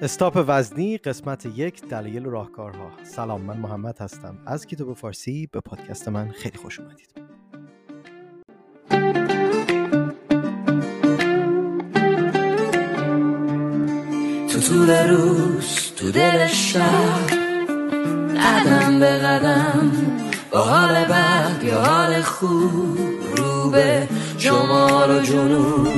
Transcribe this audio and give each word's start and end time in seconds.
استاپ 0.00 0.44
وزنی 0.46 0.98
قسمت 0.98 1.46
یک 1.46 1.88
دلایل 1.88 2.24
راهکارها. 2.24 2.90
سلام 3.02 3.40
من 3.40 3.56
محمد 3.56 3.98
هستم. 3.98 4.38
از 4.46 4.66
کتاب 4.66 4.92
فارسی 4.92 5.48
به 5.52 5.60
پادکست 5.60 6.08
من 6.08 6.28
خیلی 6.28 6.58
خوش 6.58 6.80
اومدید. 6.80 7.08
تو 14.48 14.60
طول 14.60 14.90
روز 14.90 15.92
تو 15.96 16.10
دل 16.10 16.46
شب 16.46 17.26
قدم 18.42 19.00
به 19.00 19.18
قدم 19.18 19.92
با 20.50 20.60
حال 20.60 21.04
بد 21.04 21.60
یا 21.64 21.82
حال 21.82 22.22
خوب 22.22 22.98
رو 23.36 23.70
به 23.70 24.08
شمال 24.38 25.10
و 25.10 25.22
جنوب 25.22 25.88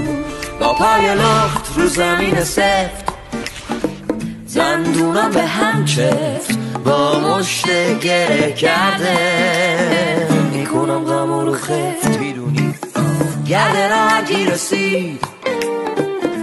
با 0.61 0.75
پای 0.75 1.15
لخت 1.15 1.79
رو 1.79 1.87
زمین 1.87 2.41
سفت 2.41 3.04
زندونم 4.55 5.31
به 5.31 5.43
هم 5.43 5.85
چفت 5.85 6.59
با 6.85 7.21
مشت 7.21 7.67
گره 8.01 8.53
کرده. 8.53 9.17
می‌کنم 10.53 11.05
غم 11.05 11.33
رو 11.33 11.55
خفت. 11.55 12.19
می‌دونی؟ 12.21 12.75
گرد 13.47 13.77
راهی 13.77 14.47
رسید 14.47 15.25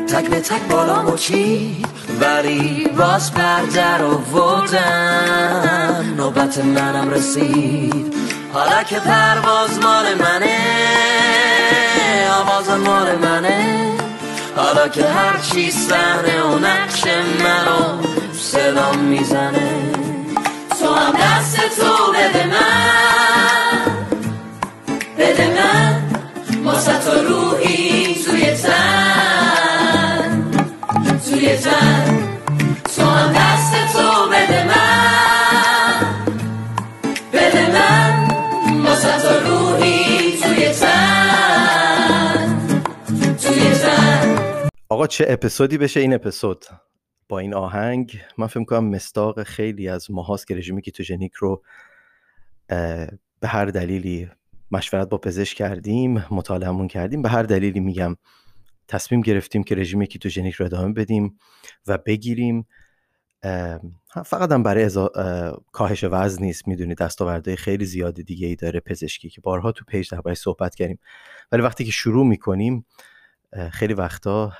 تک 0.07 0.29
به 0.29 0.39
تک 0.39 0.61
بالا 0.69 1.01
مچید 1.01 1.87
ولی 2.21 2.87
باز 2.97 3.33
پرده 3.33 3.97
رو 3.97 4.17
وردم 4.17 6.13
نوبت 6.17 6.57
منم 6.57 7.09
رسید. 7.09 8.13
حالا 8.53 8.83
که 8.83 8.95
پرواز 8.99 9.79
مال 9.83 10.05
منه 10.13 10.57
آواز 12.41 12.69
مال 12.69 13.15
منه. 13.15 13.30
حالا 14.55 14.87
که 14.87 15.05
هر 15.05 15.37
چی 15.37 15.71
صحنه 15.71 16.43
و 16.43 16.59
نقش 16.59 17.03
منو 17.43 18.01
صدام 18.33 18.97
می‌زنه. 18.99 19.91
تو 20.79 20.93
هم 20.93 21.13
دست 21.13 21.55
تو 21.55 22.13
بده 22.13 22.47
من. 22.47 23.91
بده 25.17 25.47
من. 25.47 26.01
واسه 26.63 26.97
تو 26.97 27.11
روحی 27.11 28.15
توی 28.25 28.55
تن. 28.55 30.51
توی 31.29 31.57
تن. 31.57 32.20
آقا 45.01 45.07
چه 45.07 45.25
اپیزودی 45.27 45.77
بشه 45.77 45.99
این 45.99 46.13
اپیزود؟ 46.13 46.65
با 47.29 47.39
این 47.39 47.53
آهنگ 47.53 48.21
من 48.37 48.47
فکر 48.47 48.63
کنم 48.63 48.85
مصداق 48.85 49.43
خیلی 49.43 49.87
از 49.89 50.11
ماهاست 50.11 50.47
که 50.47 50.55
رژیم 50.55 50.79
کیتوژنیک 50.79 51.33
رو 51.33 51.63
به 53.39 53.47
هر 53.47 53.65
دلیلی 53.65 54.29
مشورت 54.71 55.09
با 55.09 55.17
پزشک 55.17 55.57
کردیم 55.57 56.25
مطالعهمون 56.31 56.87
کردیم 56.87 57.21
به 57.21 57.29
هر 57.29 57.43
دلیلی 57.43 57.79
میگم 57.79 58.15
تصمیم 58.87 59.21
گرفتیم 59.21 59.63
که 59.63 59.75
رژیم 59.75 60.05
کیتوژنیک 60.05 60.55
رو 60.55 60.65
ادامه 60.65 60.93
بدیم 60.93 61.37
و 61.87 61.97
بگیریم. 61.97 62.67
فقط 64.25 64.51
هم 64.51 64.63
برای 64.63 64.89
ازا- 64.89 65.17
اه، 65.17 65.61
کاهش 65.71 66.03
وزن 66.03 66.43
نیست 66.43 66.67
می‌دونید 66.67 66.97
دستاوردهای 66.97 67.57
خیلی 67.57 67.85
زیاد 67.85 68.21
دیگه 68.21 68.47
ای 68.47 68.55
داره 68.55 68.79
پزشکی 68.79 69.29
که 69.29 69.41
بارها 69.41 69.71
تو 69.71 69.85
page 69.87 70.09
دربارش 70.09 70.37
صحبت 70.37 70.75
کردیم. 70.75 70.99
ولی 71.51 71.61
وقتی 71.61 71.85
که 71.85 71.91
شروع 71.91 72.27
می‌کنیم 72.27 72.85
خیلی 73.71 73.93
وقتا 73.93 74.53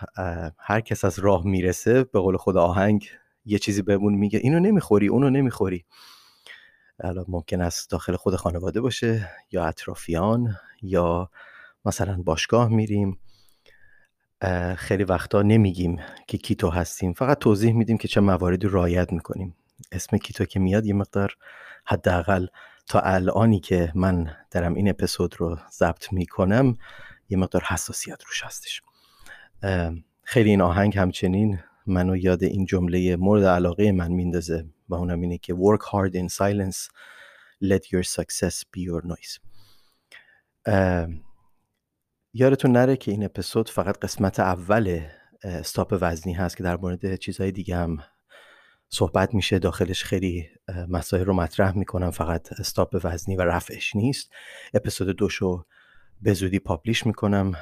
هر 0.58 0.82
کس 0.82 1.06
از 1.06 1.20
راه 1.20 1.46
می‌رسه 1.46 2.04
به 2.04 2.20
قول 2.20 2.38
خود 2.38 2.58
آهنگ 2.58 3.10
یه 3.46 3.60
چیزی 3.60 3.82
بهمون 3.82 4.14
میگه 4.14 4.40
اینو 4.40 4.60
نمی‌خوری 4.60 5.08
اونو 5.08 5.30
نمی‌خوری. 5.30 5.86
الان 7.00 7.26
ممکن 7.28 7.62
است 7.62 7.92
داخل 7.92 8.16
خود 8.16 8.36
خانواده 8.36 8.82
باشه 8.82 9.30
یا 9.52 9.66
اطرافیان 9.66 10.56
یا 10.82 11.30
مثلا 11.86 12.22
باشگاه 12.22 12.70
میریم. 12.70 13.20
خیلی 14.76 15.04
وقتا 15.04 15.42
نمیگیم 15.42 16.00
که 16.28 16.38
کیتو 16.38 16.70
هستیم. 16.70 17.14
فقط 17.14 17.40
توضیح 17.40 17.74
میدیم 17.74 17.98
که 17.98 18.08
چه 18.08 18.22
مواردی 18.22 18.68
رعایت 18.68 19.14
می‌کنیم. 19.14 19.56
اسم 19.92 20.18
کیتو 20.18 20.46
که 20.46 20.60
میاد 20.60 20.86
یه 20.86 20.94
مقدار 20.94 21.38
حداقل 21.86 22.48
تا 22.88 23.00
الانی 23.00 23.60
که 23.60 23.92
من 23.96 24.36
دارم 24.52 24.74
این 24.74 24.90
اپیزود 24.90 25.36
رو 25.38 25.58
ضبط 25.72 26.14
می‌کنم 26.14 26.78
یه 27.30 27.38
مقدار 27.38 27.64
حساسیت 27.68 28.24
روش 28.24 28.44
هستش. 28.44 28.82
خیلی 30.24 30.50
این 30.50 30.62
آهنگ 30.62 30.98
همچنین 30.98 31.60
منو 31.86 32.18
یاد 32.18 32.44
این 32.44 32.66
جمله 32.66 33.16
مورد 33.16 33.44
علاقه 33.44 33.92
من 33.92 34.12
میندازه 34.12 34.66
و 34.90 34.96
اونم 34.96 35.22
اینه 35.22 35.38
که 35.38 35.54
work 35.54 35.82
hard 35.82 36.14
in 36.14 36.34
silence 36.34 36.78
let 37.64 37.84
your 37.84 38.04
success 38.04 38.56
be 38.56 38.82
your 38.88 39.08
noise. 39.08 39.40
یادتون 42.34 42.72
نره 42.72 42.98
که 42.98 43.12
این 43.12 43.24
اپیزود 43.24 43.70
فقط 43.70 43.98
قسمت 43.98 44.40
اول 44.40 45.02
استاپ 45.44 45.98
وزنی 46.02 46.34
هست 46.34 46.58
که 46.58 46.64
در 46.64 46.78
مورد 46.78 47.16
چیزهای 47.16 47.52
دیگه 47.52 47.76
هم 47.76 48.04
صحبت 48.90 49.34
میشه. 49.34 49.60
داخلش 49.60 50.04
خیلی 50.04 50.50
مسائل 50.88 51.26
رو 51.26 51.34
مطرح 51.34 51.78
می‌کنم. 51.78 52.12
فقط 52.12 52.60
استاپ 52.60 53.00
وزنی 53.04 53.36
و 53.36 53.42
رفعش 53.42 53.96
نیست. 53.96 54.32
اپیزود 54.74 55.10
دوشو 55.10 55.66
به 56.22 56.34
زودی 56.34 56.60
پابلیش 56.60 57.06
می‌کنم. 57.06 57.54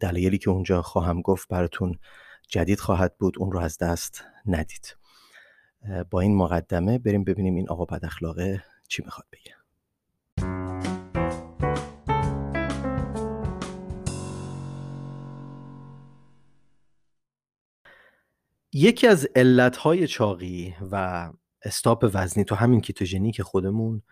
دلایلی 0.00 0.38
که 0.38 0.50
اونجا 0.50 0.82
خواهم 0.82 1.22
گفت 1.22 1.48
براتون 1.48 1.98
جدید 2.48 2.80
خواهد 2.80 3.18
بود 3.18 3.38
اون 3.38 3.52
رو 3.52 3.60
از 3.60 3.78
دست 3.78 4.24
ندید. 4.46 4.96
با 6.10 6.20
این 6.20 6.36
مقدمه 6.36 6.98
بریم 6.98 7.24
ببینیم 7.24 7.54
این 7.54 7.68
آقا 7.68 7.84
بد 7.84 8.04
اخلاقه 8.04 8.64
چی 8.88 9.02
می‌خواد 9.04 9.26
بگه. 9.32 9.54
یکی 18.72 19.06
از 19.06 19.28
علتهای 19.36 20.06
چاقی 20.06 20.74
و 20.92 21.28
استاپ 21.62 22.10
وزنی 22.14 22.44
تو 22.44 22.54
همین 22.54 22.80
کیتوژنیک 22.80 23.42
خودمون 23.42 24.02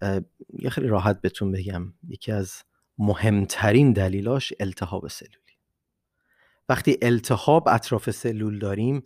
اه، 0.00 0.20
یه 0.58 0.70
خیلی 0.70 0.88
راحت 0.88 1.20
بهتون 1.20 1.52
بگم. 1.52 1.94
یکی 2.08 2.32
از 2.32 2.62
مهمترین 2.98 3.92
دلیلاش 3.92 4.52
التهاب 4.60 5.08
سلولی. 5.08 5.36
وقتی 6.68 6.98
التهاب 7.02 7.68
اطراف 7.68 8.10
سلول 8.10 8.58
داریم 8.58 9.02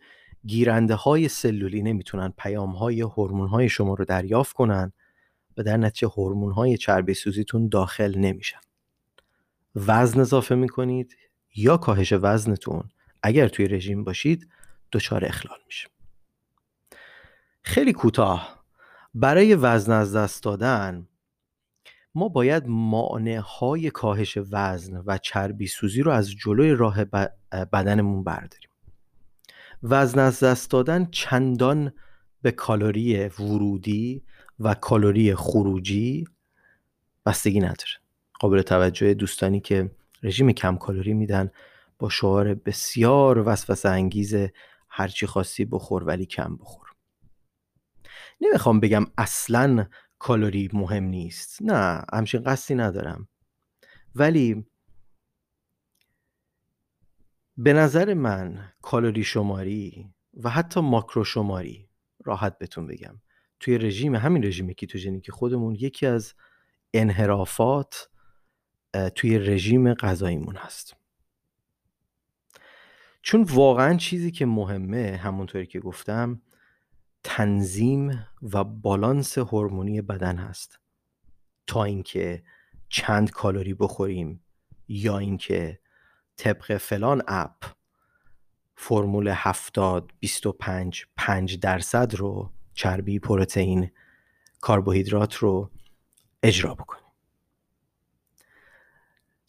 گیرنده 0.47 0.95
های 0.95 1.29
سلولی 1.29 1.83
نمی‌تونن 1.83 2.33
پیام 2.39 2.71
های 2.71 3.01
هورمون 3.01 3.49
های 3.49 3.69
شما 3.69 3.95
رو 3.95 4.05
دریافت 4.05 4.57
کنن 4.57 4.93
و 5.57 5.63
در 5.63 5.77
نتیجه 5.77 6.09
هورمون 6.09 6.53
های 6.53 6.77
چربی 6.77 7.15
سوزیتون 7.15 7.69
داخل 7.69 8.19
نمیشن. 8.19 8.61
وزن 9.77 10.21
اضافه 10.21 10.55
می‌کنید 10.55 11.17
یا 11.57 11.77
کاهش 11.77 12.13
وزنتون 12.13 12.91
اگر 13.23 13.49
توی 13.49 13.69
رژیم 13.69 14.05
باشید 14.05 14.49
دچار 14.93 15.25
اخلال 15.25 15.59
میشه. 15.67 15.89
خیلی 17.63 17.93
کوتاه. 17.93 18.65
برای 19.15 19.55
وزن 19.55 19.93
از 19.93 20.17
دست 20.17 20.43
دادن 20.43 21.09
ما 22.15 22.29
باید 22.29 22.65
مانع 22.67 23.41
های 23.45 23.91
کاهش 23.91 24.39
وزن 24.51 25.03
و 25.07 25.19
چربی 25.19 25.67
سوزی 25.67 26.03
رو 26.03 26.11
از 26.11 26.31
جلوی 26.31 26.75
راه 26.75 27.05
بدنمون 27.73 28.25
برداریم. 28.25 28.71
وزن 29.83 30.19
از 30.19 30.41
دست 30.41 30.71
دادن 30.71 31.09
چندان 31.11 31.93
به 32.43 32.51
کالری 32.51 33.29
ورودی 33.29 34.23
و 34.61 34.75
کالری 34.75 35.35
خروجی 35.35 36.25
بستگی 37.27 37.61
نداره. 37.61 38.01
قابل 38.41 38.63
توجه 38.63 39.15
دوستانی 39.15 39.61
که 39.61 39.91
رژیم 40.23 40.53
کم 40.53 40.77
کالری 40.77 41.15
میدن 41.15 41.51
با 41.99 42.09
شعار 42.09 42.55
بسیار 42.55 43.49
وسوسه 43.49 43.89
انگیز 43.89 44.35
هرچی 44.89 45.27
خواستی 45.27 45.65
بخور 45.65 46.05
ولی 46.05 46.27
کم 46.27 46.57
بخور. 46.57 46.89
نمی‌خوام 48.41 48.81
بگم 48.81 49.07
اصلا 49.19 49.87
کالری 50.21 50.71
مهم 50.73 51.05
نیست. 51.05 51.63
نه 51.63 52.05
همچین 52.13 52.43
قصدی 52.43 52.75
ندارم. 52.75 53.29
ولی 54.15 54.67
به 57.57 57.73
نظر 57.73 58.15
من 58.15 58.73
کالری 58.83 59.25
شماری 59.25 60.11
و 60.35 60.51
حتی 60.51 60.81
ماکرو 60.81 61.25
شماری 61.25 61.89
راحت 62.25 62.59
بهتون 62.59 62.87
بگم. 62.87 63.21
توی 63.61 63.79
رژیم 63.79 64.15
همین 64.15 64.45
رژیم 64.45 64.73
کیتوژنیک 64.73 65.31
خودمون 65.31 65.75
یکی 65.75 66.07
از 66.07 66.35
انحرافات 66.95 68.11
توی 69.15 69.39
رژیم 69.39 69.95
غذاییمون 69.95 70.57
هست. 70.57 70.97
چون 73.23 73.43
واقعا 73.43 73.97
چیزی 73.97 74.31
که 74.31 74.47
مهمه 74.47 75.17
همونطوری 75.17 75.67
که 75.67 75.81
گفتم 75.81 76.43
تنظیم 77.23 78.27
و 78.43 78.65
بالانس 78.65 79.39
هورمونی 79.39 80.03
بدن 80.03 80.37
هست. 80.37 80.79
تا 81.67 81.85
اینکه 81.85 82.43
چند 82.89 83.31
کالری 83.31 83.75
بخوریم 83.75 84.45
یا 84.89 85.19
اینکه 85.19 85.81
طبق 86.37 86.77
فلان 86.77 87.23
app 87.29 87.65
فرمول 88.77 89.29
70 89.29 90.13
25 90.21 91.07
5 91.17 91.59
درصد 91.59 92.15
رو 92.15 92.51
چربی 92.75 93.19
پروتئین 93.19 93.91
کربوهیدرات 94.63 95.35
رو 95.35 95.71
اجرا 96.43 96.75
بکنیم. 96.75 97.05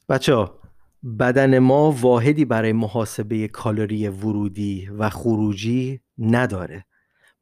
بچه 0.09 0.47
بدن 1.19 1.59
ما 1.59 1.91
واحدی 1.91 2.45
برای 2.45 2.73
محاسبه 2.73 3.47
کالری 3.47 4.07
ورودی 4.07 4.89
و 4.89 5.09
خروجی 5.09 6.01
نداره. 6.17 6.85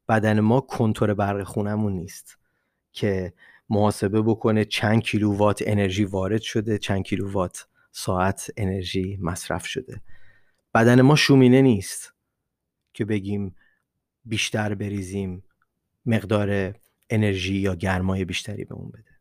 بدن 0.10 0.40
ما 0.40 0.62
کنتور 0.62 1.14
برق 1.14 1.44
خونمون 1.44 1.94
نیست 1.94 2.38
که 2.92 3.34
محاسبه 3.70 4.22
بکنه 4.22 4.66
چند 4.66 5.02
کیلووات 5.02 5.64
انرژی 5.66 6.06
وارد 6.06 6.42
شده 6.42 6.78
چند 6.78 7.04
کیلووات 7.04 7.68
ساعت 7.92 8.52
انرژی 8.58 9.18
مصرف 9.22 9.66
شده. 9.66 10.02
بدن 10.74 11.02
ما 11.02 11.16
شومینه 11.16 11.62
نیست 11.62 12.14
که 12.94 13.06
بگیم 13.06 13.56
بیشتر 14.26 14.76
بریزیم 14.76 15.44
مقدار 16.06 16.76
انرژی 17.10 17.56
یا 17.56 17.76
گرمای 17.76 18.26
بیشتری 18.26 18.66
به 18.66 18.76
اون 18.76 18.90
بده. 18.90 19.20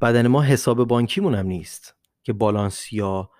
بدن 0.00 0.26
ما 0.26 0.42
حساب 0.42 0.84
بانکیمون 0.84 1.34
هم 1.34 1.46
نیست 1.46 1.94
که 2.22 2.32
بالانس 2.32 2.92
یا 2.92 3.30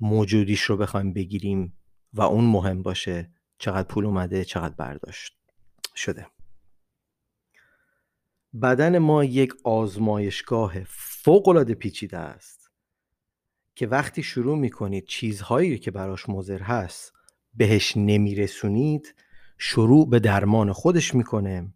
موجودیش 0.00 0.60
رو 0.62 0.76
بخوایم 0.76 1.12
بگیریم 1.12 1.78
و 2.12 2.22
اون 2.22 2.44
مهم 2.44 2.82
باشه 2.82 3.30
چقدر 3.58 3.88
پول 3.88 4.06
اومده 4.06 4.44
چقدر 4.44 4.74
برداشت. 4.74 5.36
شده. 5.96 6.26
بدن 8.62 8.98
ما 8.98 9.24
یک 9.24 9.54
آزمایشگاه 9.64 10.84
فوقالعاده 10.84 11.74
پیچیده 11.74 12.18
است 12.18 12.70
که 13.74 13.86
وقتی 13.86 14.22
شروع 14.22 14.58
می‌کنید 14.58 15.06
چیزهایی 15.06 15.78
که 15.78 15.90
براش 15.90 16.28
مضر 16.28 16.62
هست 16.62 17.12
بهش 17.54 17.96
نمیرسونید 17.96 19.14
شروع 19.58 20.10
به 20.10 20.18
درمان 20.20 20.72
خودش 20.72 21.14
می‌کنه 21.14 21.74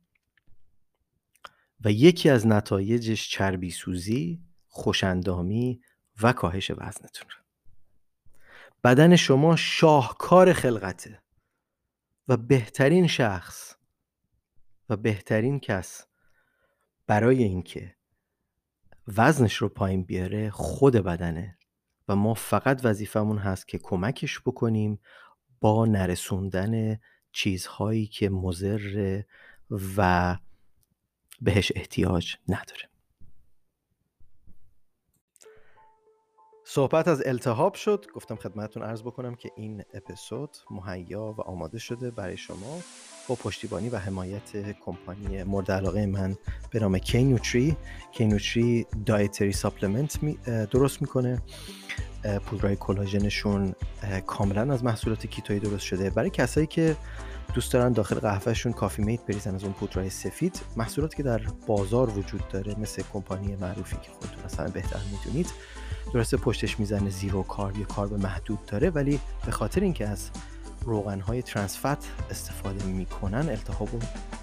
و 1.84 1.90
یکی 1.92 2.30
از 2.30 2.46
نتایجش 2.46 3.30
چربی 3.30 3.70
سوزی، 3.70 4.40
خوشندامی 4.68 5.80
و 6.22 6.32
کاهش 6.32 6.70
وزنتون 6.70 7.28
بدن 8.84 9.16
شما 9.16 9.56
شاهکار 9.56 10.52
خلقته 10.52 11.22
و 12.28 12.36
بهترین 12.36 13.06
شخص 13.06 13.69
و 14.90 14.96
بهترین 14.96 15.60
کس 15.60 16.06
برای 17.06 17.42
اینکه 17.42 17.96
وزنش 19.16 19.56
رو 19.56 19.68
پایین 19.68 20.02
بیاره 20.02 20.50
خود 20.50 20.96
بدنه 20.96 21.58
و 22.08 22.16
ما 22.16 22.34
فقط 22.34 22.80
وظیفمون 22.84 23.38
هست 23.38 23.68
که 23.68 23.78
کمکش 23.78 24.40
بکنیم 24.40 25.00
با 25.60 25.86
نرسوندن 25.86 26.98
چیزهایی 27.32 28.06
که 28.06 28.30
مضر 28.30 29.22
و 29.96 30.38
بهش 31.40 31.72
احتیاج 31.74 32.36
نداره. 32.48 32.90
صحبت 36.64 37.08
از 37.08 37.22
التهاب 37.26 37.74
شد. 37.74 38.06
گفتم 38.14 38.36
خدمتتون 38.36 38.82
عرض 38.82 39.02
بکنم 39.02 39.34
که 39.34 39.50
این 39.56 39.84
اپیزود 39.94 40.56
مهیا 40.70 41.34
و 41.38 41.40
آماده 41.40 41.78
شده 41.78 42.10
برای 42.10 42.36
شما. 42.36 42.80
با 43.30 43.36
پشتیبانی 43.36 43.88
و 43.88 43.98
حمایت 43.98 44.72
کمپانی 44.80 45.42
مورد 45.42 45.70
علاقه 45.70 46.06
من 46.06 46.36
به 46.70 46.80
نام 46.80 46.98
کینوتری 46.98 47.76
کینوتری 48.12 48.86
dietary 49.06 49.52
supplement 49.52 50.18
درست 50.70 51.02
می‌کنه. 51.02 51.42
پودرای 52.46 52.76
کلاژنشون 52.76 53.74
کاملا 54.26 54.72
از 54.72 54.84
محصولات 54.84 55.26
کیتویی 55.26 55.60
درست 55.60 55.84
شده. 55.84 56.10
برای 56.10 56.30
کسایی 56.30 56.66
که 56.66 56.96
دوست 57.54 57.72
دارن 57.72 57.92
داخل 57.92 58.18
قهوهشون 58.18 58.72
Coffee-mate 58.72 59.26
بریزن 59.26 59.54
از 59.54 59.64
اون 59.64 59.72
پودرای 59.72 60.10
سفید 60.10 60.60
محصولاتی 60.76 61.16
که 61.16 61.22
در 61.22 61.40
بازار 61.66 62.18
وجود 62.18 62.48
داره 62.48 62.78
مثل 62.78 63.02
کمپانی 63.12 63.56
معروفی 63.56 63.96
که 63.96 64.10
خودتون 64.20 64.44
اصلا 64.44 64.68
بهتر 64.68 65.00
می‌دونید 65.12 65.46
درسته 66.14 66.36
پشتش 66.36 66.80
می‌زنه 66.80 67.10
zero 67.10 67.42
carb 67.42 67.78
یا 67.78 67.84
carb 67.84 68.12
محدود 68.12 68.58
داره 68.66 68.90
ولی 68.90 69.20
به 69.46 69.52
خاطر 69.52 69.80
اینکه 69.80 70.08
از 70.08 70.30
روغن 70.82 71.20
های 71.20 71.42
ترانسفت 71.42 72.30
استفاده 72.30 72.84
می‌کنن 72.84 73.48
التهاب 73.48 73.88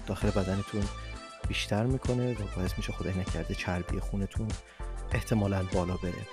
داخل 0.06 0.30
بدنتون 0.30 0.82
بیشتر 1.48 1.86
می‌کنه 1.86 2.32
و 2.32 2.56
باعث 2.56 2.72
میشه 2.76 2.92
خدای 2.92 3.14
نکرده 3.14 3.54
چربی 3.54 4.00
خونتون 4.00 4.48
احتمالا 5.12 5.62
بالا 5.62 5.96
بره. 5.96 6.26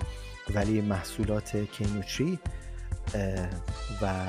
ولی 0.55 0.81
محصولات 0.81 1.57
کینوتری 1.57 2.39
و 4.01 4.27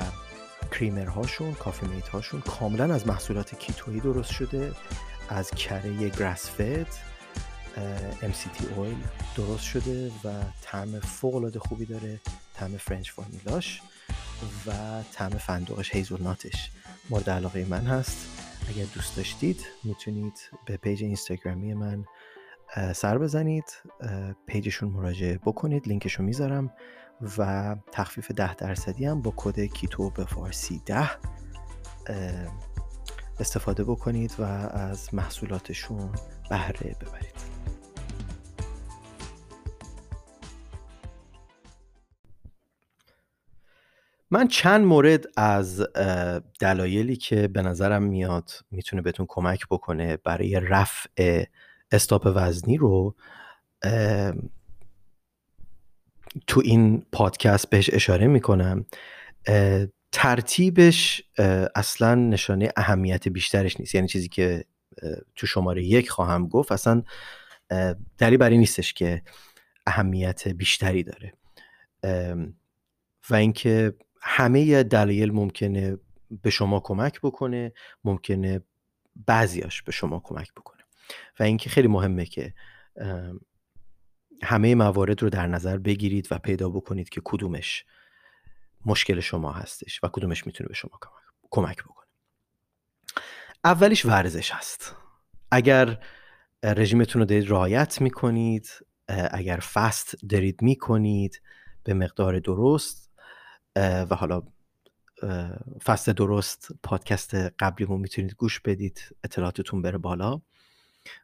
کریمر 0.71 1.05
هاشون 1.05 1.53
کافی 1.53 1.85
میت 1.85 2.07
هاشون 2.07 2.41
کاملا 2.41 2.93
از 2.93 3.07
محصولات 3.07 3.55
کیتویی 3.55 3.99
درست 3.99 4.31
شده 4.31 4.73
از 5.29 5.51
کره 5.51 6.09
گراس 6.09 6.49
فد 6.49 6.87
MCT 8.21 8.77
اویل 8.77 8.97
درست 9.35 9.63
شده 9.63 10.11
و 10.23 10.29
طعم 10.61 10.99
فوق 10.99 11.35
العاده 11.35 11.59
خوبی 11.59 11.85
داره 11.85 12.19
طعم 12.53 12.77
French 12.77 13.11
vanilla 13.11 13.65
ش 13.65 13.81
و 14.67 14.71
طعم 15.13 15.29
فندقش 15.29 15.95
hazelnut 15.95 16.56
ش 16.56 16.71
مورد 17.09 17.29
علاقه 17.29 17.65
من 17.65 17.85
هست. 17.85 18.27
اگر 18.69 18.85
دوست 18.95 19.17
داشتید 19.17 19.65
می‌تونید 19.83 20.39
به 20.65 20.77
page 20.77 21.03
اینستاگرامی 21.03 21.73
من 21.73 22.05
سر 22.95 23.17
بزنید. 23.17 23.73
page 24.47 24.68
شون 24.68 24.89
مراجعه 24.89 25.37
بکنید. 25.37 25.87
لینکشو 25.87 26.23
می‌ذارم 26.23 26.73
و 27.37 27.75
تخفیف 27.91 28.31
ده 28.31 28.55
درصدی 28.55 29.05
هم 29.05 29.21
با 29.21 29.33
کد 29.35 29.59
کیتو 29.59 30.09
به 30.09 30.25
فارسی 30.25 30.81
ده 30.85 31.09
استفاده 33.39 33.83
بکنید 33.83 34.35
و 34.39 34.43
از 34.43 35.13
محصولاتشون 35.13 36.11
بهره 36.49 36.95
ببرید. 37.01 37.56
من 44.31 44.47
چند 44.47 44.85
مورد 44.85 45.25
از 45.37 45.87
دلایلی 46.59 47.15
که 47.15 47.47
به 47.47 47.61
نظرم 47.61 48.03
میاد 48.03 48.51
می‌تونه 48.71 49.01
بهتون 49.01 49.25
کمک 49.29 49.67
بکنه 49.71 50.17
برای 50.17 50.59
رفع 50.59 51.43
استاپ 51.91 52.31
وزنی 52.35 52.77
رو 52.77 53.15
تو 56.47 56.61
این 56.63 57.05
پادکست 57.11 57.69
بهش 57.69 57.89
اشاره 57.93 58.27
می‌کنم. 58.27 58.85
ترتیبش 60.11 61.23
اصلا 61.75 62.15
نشانه 62.15 62.71
اهمیت 62.77 63.27
بیشترش 63.27 63.79
نیست. 63.79 63.95
یعنی 63.95 64.07
چیزی 64.07 64.27
که 64.27 64.65
تو 65.35 65.47
شماره 65.47 65.83
یک 65.83 66.09
خواهم 66.09 66.47
گفت 66.47 66.71
اصلا 66.71 67.03
دلیل 68.17 68.37
برای 68.37 68.57
نیستش 68.57 68.93
که 68.93 69.21
اهمیت 69.85 70.47
بیشتری 70.47 71.03
داره. 71.03 71.33
و 73.29 73.35
اینکه 73.35 73.93
همه 74.21 74.83
دلایل 74.83 75.31
ممکنه 75.31 75.97
به 76.41 76.49
شما 76.49 76.79
کمک 76.79 77.21
بکنه 77.21 77.73
ممکنه 78.03 78.61
بعضیاش 79.25 79.81
به 79.81 79.91
شما 79.91 80.19
کمک 80.19 80.53
بکنه. 80.53 80.83
و 81.39 81.43
اینکه 81.43 81.69
خیلی 81.69 81.87
مهمه 81.87 82.25
که 82.25 82.53
همه 84.43 84.75
موارد 84.75 85.21
رو 85.21 85.29
در 85.29 85.47
نظر 85.47 85.77
بگیرید 85.77 86.27
و 86.31 86.37
پیدا 86.37 86.69
بکنید 86.69 87.09
که 87.09 87.21
کدومش 87.25 87.85
مشکل 88.85 89.19
شما 89.19 89.51
هستش 89.51 90.03
و 90.03 90.07
کدومش 90.07 90.47
می‌تونه 90.47 90.67
به 90.67 90.73
شما 90.73 90.99
کمک 91.49 91.83
بکنه. 91.83 92.07
اولیش 93.63 94.05
ورزش 94.05 94.51
هست. 94.51 94.95
اگر 95.51 96.03
رژیمتون 96.63 97.19
رو 97.19 97.25
دارید 97.25 97.49
رعایت 97.49 98.01
می‌کنید 98.01 98.69
اگر 99.31 99.57
فست 99.57 100.27
دارید 100.29 100.61
می‌کنید 100.61 101.41
به 101.83 101.93
مقدار 101.93 102.39
درست 102.39 103.06
و 103.79 104.15
حالا 104.15 104.43
فست 105.83 106.09
درست 106.09 106.69
پادکست 106.83 107.35
قبلیمون 107.35 107.99
می‌تونید 107.99 108.33
گوش 108.33 108.59
بدید 108.59 109.15
اطلاعاتتون 109.23 109.81
بره 109.81 109.97
بالا. 109.97 110.41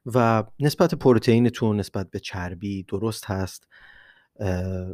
و 0.06 0.44
نسبت 0.60 0.96
پروتئینتون 0.96 1.80
نسبت 1.80 2.10
به 2.10 2.20
چربی 2.20 2.84
درست 2.84 3.26
هست 3.26 3.68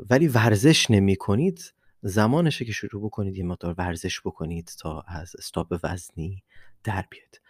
ولی 0.09 0.27
ورزش 0.27 0.91
نمی 0.91 1.15
کنید 1.15 1.73
زمانشه 2.01 2.65
که 2.65 2.71
شروع 2.71 3.05
بکنید 3.05 3.37
یه 3.37 3.43
مقدار 3.43 3.75
ورزش 3.77 4.21
بکنید 4.21 4.71
تا 4.79 5.01
از 5.07 5.35
استاپ 5.35 5.79
وزنی 5.83 6.43
در 6.83 7.05
بیاد. 7.09 7.41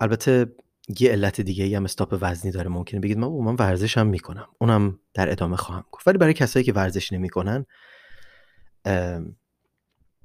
البته 0.00 0.52
یه 1.00 1.10
علت 1.10 1.40
دیگه 1.40 1.76
هم 1.76 1.84
استاپ 1.84 2.18
وزنی 2.20 2.52
داره 2.52 2.68
ممکنه 2.68 3.00
بگید 3.00 3.18
من 3.18 3.28
من 3.28 3.54
ورزش 3.54 3.98
هم 3.98 4.06
می‌کنم. 4.06 4.48
اونم 4.58 4.98
در 5.14 5.30
ادامه 5.32 5.56
خواهم 5.56 5.84
گفت. 5.92 6.08
ولی 6.08 6.18
برای 6.18 6.34
کسایی 6.34 6.64
که 6.64 6.72
ورزش 6.72 7.12
نمی‌کنن 7.12 7.66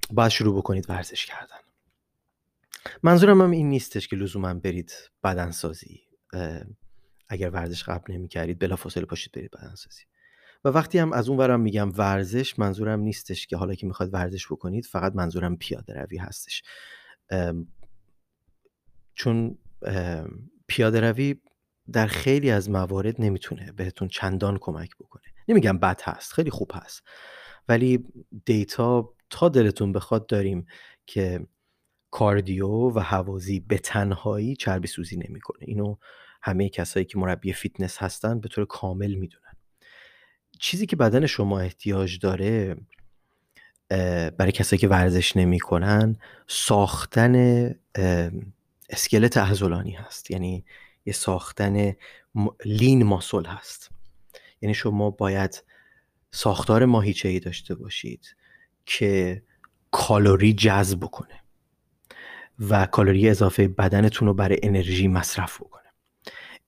باید 0.10 0.32
شروع 0.32 0.58
بکنید 0.58 0.90
ورزش 0.90 1.26
کردن. 1.26 1.58
منظورم 3.04 3.42
هم 3.42 3.52
این 3.52 3.70
نیستش 3.70 4.08
که 4.08 4.16
لزوما 4.16 4.54
برید 4.54 4.94
بدنسازی 5.24 6.02
اگر 7.30 7.50
ورزش 7.50 7.84
قبل 7.84 8.14
نمی 8.14 8.28
کردید 8.28 8.60
بلا 8.60 8.76
فاصله 8.76 9.06
پاشید 9.06 9.32
برید 9.32 9.52
بدنسازی. 9.52 10.04
و 10.66 10.70
وقتی 10.70 11.00
هم 11.00 11.14
از 11.14 11.30
اون 11.30 11.38
ورم 11.38 11.60
میگم 11.60 11.92
ورزش 11.98 12.60
منظورم 12.60 13.00
نیستش 13.00 13.48
که 13.48 13.58
حالا 13.58 13.76
که 13.76 13.88
می‌خواد 13.88 14.14
ورزش 14.14 14.48
بکنید 14.52 14.86
فقط 14.86 15.16
منظورم 15.16 15.58
پیاده 15.58 15.94
روی 15.94 16.18
هستش. 16.18 16.64
چون 19.14 19.58
پیاده 20.68 21.00
روی 21.00 21.36
در 21.92 22.08
خیلی 22.08 22.52
از 22.52 22.70
موارد 22.70 23.22
نمی‌تونه 23.22 23.72
بهتون 23.72 24.08
چندان 24.08 24.58
کمک 24.58 24.96
بکنه. 25.00 25.24
نمیگم 25.48 25.78
بد 25.78 26.02
هست 26.04 26.34
خیلی 26.34 26.50
خوب 26.50 26.72
هست. 26.76 27.04
ولی 27.68 28.06
دیتا 28.46 29.14
تا 29.30 29.50
دلتون 29.50 29.92
بخواد 29.92 30.28
داریم 30.28 30.66
که 31.06 31.48
کاردیو 32.12 32.68
و 32.68 33.00
هوازی 33.00 33.60
به 33.60 33.78
تنهایی 33.78 34.56
چربی 34.56 34.88
سوزی 34.88 35.18
نمی‌کنه. 35.18 35.60
اینو 35.62 35.96
همه 36.42 36.70
کسایی 36.70 37.06
که 37.06 37.18
مربی 37.18 37.54
فیتنس 37.54 37.98
هستن 37.98 38.40
به 38.40 38.50
طور 38.50 38.66
کامل 38.66 39.14
می‌دونن. 39.14 39.54
چیزی 40.60 40.86
که 40.86 40.96
بدن 40.96 41.26
شما 41.26 41.60
احتیاج 41.60 42.20
داره 42.20 42.76
برای 44.38 44.52
کسایی 44.52 44.80
که 44.80 44.88
ورزش 44.88 45.38
نمی‌کنن 45.38 46.18
ساختن 46.48 47.36
اسکلت 48.90 49.38
عضلانی 49.38 49.92
هست. 49.92 50.32
یعنی 50.32 50.66
یه 51.06 51.14
ساختن 51.14 51.94
lean 52.66 53.04
muscle 53.04 53.46
هست. 53.46 53.92
یعنی 54.62 54.74
شما 54.74 55.10
باید 55.10 55.64
ساختار 56.36 56.86
ماهیچه 56.86 57.30
ای 57.30 57.40
داشته 57.40 57.76
باشید 57.76 58.36
که 58.86 59.44
کالری 59.92 60.54
جذب 60.54 61.06
کنه 61.06 61.40
و 62.60 62.86
کالری 62.86 63.30
اضافه 63.30 63.68
بدنتون 63.68 64.28
رو 64.28 64.34
برای 64.34 64.60
انرژی 64.64 65.08
مصرف 65.08 65.62
بکنه. 65.62 65.84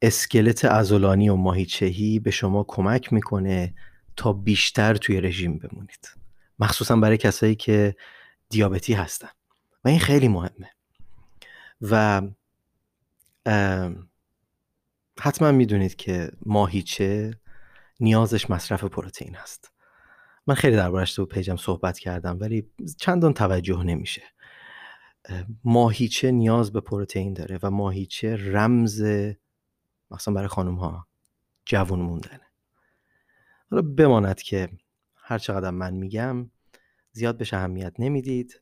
اسکلت 0.01 0.65
ازولانی 0.65 1.29
و 1.29 1.35
ماهیچهی 1.35 2.19
به 2.19 2.31
شما 2.31 2.65
کمک 2.67 3.13
می‌کنه 3.13 3.73
تا 4.15 4.33
بیشتر 4.33 4.95
توی 4.95 5.21
رژیم 5.21 5.57
بمونید. 5.57 6.11
مخصوصا 6.59 6.95
برای 6.95 7.17
کسایی 7.17 7.55
که 7.55 7.95
دیابتی 8.49 8.93
هستن. 8.93 9.29
و 9.83 9.87
این 9.87 9.99
خیلی 9.99 10.27
مهمه. 10.27 10.69
و 11.81 12.21
حتما 15.19 15.51
می‌دونید 15.51 15.95
که 15.95 16.31
ماهیچه 16.45 17.33
نیازش 17.99 18.49
مصرف 18.49 18.83
پروتئین 18.83 19.35
هست. 19.35 19.71
من 20.47 20.55
خیلی 20.55 20.75
دربارش 20.75 21.13
تو 21.13 21.25
پیجم 21.25 21.55
صحبت 21.55 21.99
کردم 21.99 22.37
ولی 22.39 22.71
چندان 22.97 23.33
توجه 23.33 23.83
نمیشه. 23.83 24.21
ماهیچه 25.63 26.31
نیاز 26.31 26.71
به 26.71 26.81
پروتئین 26.81 27.33
داره 27.33 27.59
و 27.63 27.71
ماهیچه 27.71 28.35
رمز 28.35 29.01
مثلا 30.11 30.33
برای 30.33 30.47
خانم 30.47 30.75
ها 30.75 31.07
جوون 31.65 31.99
موندنه. 31.99 32.41
حالا 33.71 33.81
بماند 33.81 34.41
که 34.41 34.69
هر 35.15 35.37
چقدر 35.37 35.69
من 35.69 35.93
میگم 35.93 36.51
زیاد 37.11 37.37
بهش 37.37 37.53
اهمیت 37.53 37.93
نمی‌دید. 37.99 38.61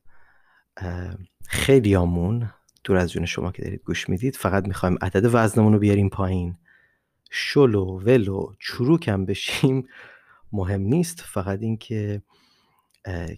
خیلی 1.46 1.96
آمون 1.96 2.50
دور 2.84 2.96
از 2.96 3.12
جون 3.12 3.26
شما 3.26 3.52
که 3.52 3.62
دارید 3.62 3.82
گوش 3.82 4.08
می‌دید 4.08 4.36
فقط 4.36 4.68
می‌خوایم 4.68 4.98
عدد 5.00 5.30
وزنمون 5.32 5.72
رو 5.72 5.78
بیاریم 5.78 6.08
پایین. 6.08 6.58
شلو 7.36 8.00
ولو 8.00 8.54
چروکم 8.60 9.24
بشیم 9.24 9.88
مهم 10.52 10.80
نیست. 10.80 11.20
فقط 11.20 11.62
اینکه 11.62 12.22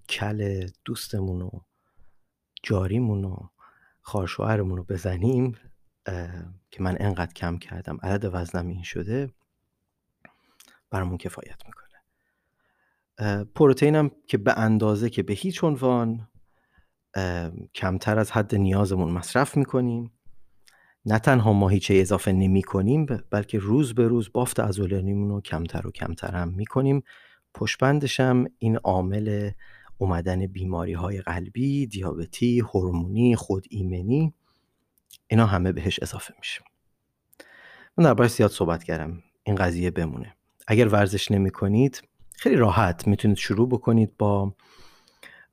کل 0.08 0.66
دوستمون 0.84 1.42
و 1.42 1.50
جاریمون 2.62 3.24
و 3.24 3.36
خواهرشوهرمون 4.00 4.76
رو 4.76 4.84
بزنیم 4.84 5.58
که 6.70 6.82
من 6.82 6.96
انقدر 7.00 7.32
کم 7.32 7.58
کردم. 7.58 7.98
عدد 8.02 8.30
وزنم 8.32 8.68
این 8.68 8.82
شده 8.82 9.30
برامون 10.90 11.18
کفایت 11.18 11.62
می‌کنه. 11.66 11.86
پروتئینم 13.44 14.10
که 14.26 14.38
به 14.38 14.58
اندازه 14.58 15.10
که 15.10 15.22
به 15.22 15.32
هیچ 15.32 15.64
عنوان 15.64 16.28
کمتر 17.74 18.18
از 18.18 18.32
حد 18.32 18.54
نیازمون 18.54 19.10
مصرف 19.12 19.56
می‌کنیم. 19.56 20.15
نه 21.06 21.18
تنها 21.18 21.52
ماهیچه 21.52 21.94
اضافه 21.94 22.32
نمی 22.32 22.62
کنیم 22.62 23.06
بلکه 23.30 23.58
روز 23.58 23.94
به 23.94 24.08
روز 24.08 24.30
بافت 24.32 24.60
عضلانیمون 24.60 25.28
رو 25.28 25.40
کمتر 25.40 25.86
و 25.86 25.90
کمتر 25.90 26.34
هم 26.34 26.48
می 26.48 26.66
کنیم 26.66 27.02
پشبندش 27.54 28.20
هم 28.20 28.46
این 28.58 28.76
عامل 28.76 29.50
اومدن 29.98 30.46
بیماری 30.46 30.92
های 30.92 31.20
قلبی، 31.20 31.86
دیابتی، 31.86 32.60
هورمونی، 32.60 33.36
خود 33.36 33.66
ایمنی 33.70 34.34
اینا 35.28 35.46
همه 35.46 35.72
بهش 35.72 35.98
اضافه 36.02 36.34
میشه 36.38 36.60
من 37.96 38.04
دربارش 38.04 38.30
زیاد 38.30 38.50
صحبت 38.50 38.84
کردم 38.84 39.22
این 39.44 39.56
قضیه 39.56 39.90
بمونه. 39.90 40.36
اگر 40.66 40.88
ورزش 40.88 41.30
نمی 41.30 41.50
کنید 41.50 42.02
خیلی 42.36 42.56
راحت 42.56 43.06
می‌تونید 43.06 43.36
شروع 43.36 43.68
بکنید 43.68 44.16
با 44.16 44.54